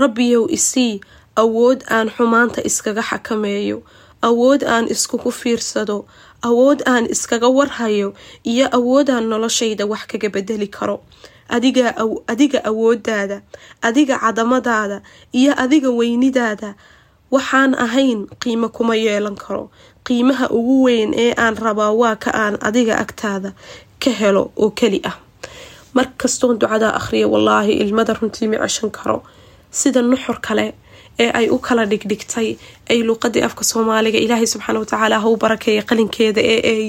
Rabbiyow 0.00 0.48
isii 0.56 1.00
awood 1.36 1.80
aan 1.88 2.08
xumaanta 2.16 2.60
iskaga 2.68 3.02
xakameeyo 3.10 3.78
awood 4.28 4.62
aan 4.74 4.86
iskugu 4.94 5.30
fiirsado 5.40 5.96
awood 6.48 6.80
aan 6.92 7.04
iskaga 7.14 7.48
warhayo 7.58 8.08
iyo 8.52 8.66
awoodaan 8.78 9.24
noloshayda 9.32 9.84
wax 9.92 10.02
kaga 10.10 10.28
bedeli 10.34 10.68
karo. 10.68 10.96
Adiga 11.48 12.60
awooddaada 12.70 13.42
adiga 13.82 14.16
cadamadaada 14.18 15.02
iyo 15.32 15.52
adiga 15.64 15.90
weynidaada 15.90 16.74
waxaan 17.30 17.74
ahayn 17.74 18.26
qiimo 18.42 18.68
kuma 18.76 18.94
yeelan 18.96 19.36
karo. 19.36 19.70
Qiimaha 20.06 20.46
ugu 20.50 20.82
weyn 20.86 21.10
ee 21.14 21.32
aan 21.36 21.56
rabaa 21.56 21.92
waa 22.00 22.16
ka 22.16 22.30
aan 22.34 22.56
adiga 22.68 22.94
agtaada 23.02 23.52
ka 24.02 24.10
helo 24.10 24.50
oo 24.56 24.70
keli 24.70 25.00
ah. 25.04 25.16
Markastoon 25.94 26.58
ducadaa 26.58 26.92
akhriya 26.98 27.28
wallaahi 27.28 27.72
ilmada 27.82 28.14
runtii 28.14 28.48
ma 28.48 28.56
ceshan 28.66 28.90
karo. 28.90 29.22
Sida 29.70 30.02
nuxur 30.02 30.40
kale 30.40 30.74
ee 31.24 31.30
ay 31.38 31.46
u 31.54 31.58
kala 31.66 31.84
dhigdhigtay 31.92 32.48
ay 32.92 32.98
luuqadii 33.08 33.42
afka 33.48 33.64
soomaaliga 33.70 34.18
ilaahay 34.24 34.46
subxaana 34.54 34.78
watacaala 34.84 35.16
ha 35.22 35.28
u 35.28 35.36
barakeeya 35.44 35.82
qalinkeeda 35.90 36.40
ee 36.54 36.60
ay 36.74 36.84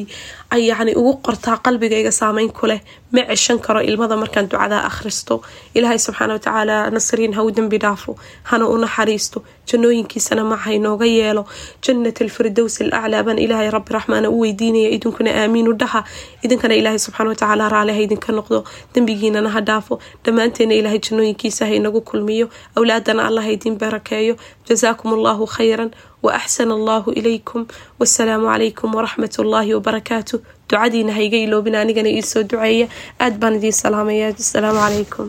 yacni 0.60 0.94
ugu 0.96 1.14
qortaa 1.26 1.58
qalbigayga 1.66 2.12
saameyn 2.12 2.50
ku 2.52 2.68
leh 2.68 2.80
ma 3.12 3.22
ceshan 3.30 3.60
karo 3.60 3.80
ilmada 3.82 4.16
markaan 4.18 4.48
ducadaa 4.50 4.84
akhristo. 4.90 5.42
Ilaahay 5.76 6.00
subxaana 6.00 6.34
watacaala 6.38 6.90
nasriin 6.96 7.34
ha 7.34 7.42
u 7.44 7.52
dembi 7.52 7.78
dhaafo 7.80 8.18
hana 8.50 8.66
u 8.68 8.78
naxariisto. 8.78 9.44
Jannooyinkiisana 9.70 10.44
maca 10.44 10.72
inooga 10.78 11.06
yeelo. 11.06 11.44
Jannat 11.86 12.22
alfirdows 12.22 12.82
alaclaa 12.82 13.24
baan 13.24 13.40
ilaahay 13.40 13.70
rabbi 13.72 13.94
raxmaana 13.98 14.30
u 14.30 14.40
weydiinaya 14.44 14.90
idinkuna 14.96 15.32
aamiinu 15.42 15.74
dhaha. 15.82 16.02
Idinkana 16.46 16.76
ilaahay 16.76 17.00
subxaana 17.06 17.30
watacaala 17.34 17.70
raali 17.70 17.94
ha 17.94 18.02
idinka 18.08 18.32
noqdo. 18.38 18.64
Dembigiinana 18.94 19.50
ha 19.56 19.62
dhaafo. 19.62 20.00
Dhammaanteena 20.26 20.74
ilaahay 20.80 21.00
jannooyinkiisa 21.00 21.66
ha 21.70 21.74
inagu 21.80 22.02
kulmiyo. 22.02 22.50
Awlaadana 22.78 23.22
allah 23.28 23.44
ha 23.46 23.52
idin 23.58 23.76
barakeeyo. 23.78 24.36
Jazaakum 24.68 25.14
allahu 25.18 25.46
khayran 25.56 25.92
waaxsan 26.26 26.72
allaahu 26.78 27.10
ilaykum 27.20 27.62
wasalaamu 28.00 28.48
calaykum 28.54 28.90
waraxmat 28.98 29.34
ullaahi 29.44 29.72
wabarakaatu 29.78 30.36
ducadiina 30.70 31.12
ha 31.18 31.22
iga 31.28 31.38
iloobin 31.46 31.76
anigana 31.84 32.10
iisoo 32.18 32.44
duceeya 32.52 32.88
aad 33.24 33.36
baan 33.42 33.56
idiin 33.60 33.76
salaamaya 33.84 34.28
asalaamu 34.44 34.80
calaykum 34.86 35.28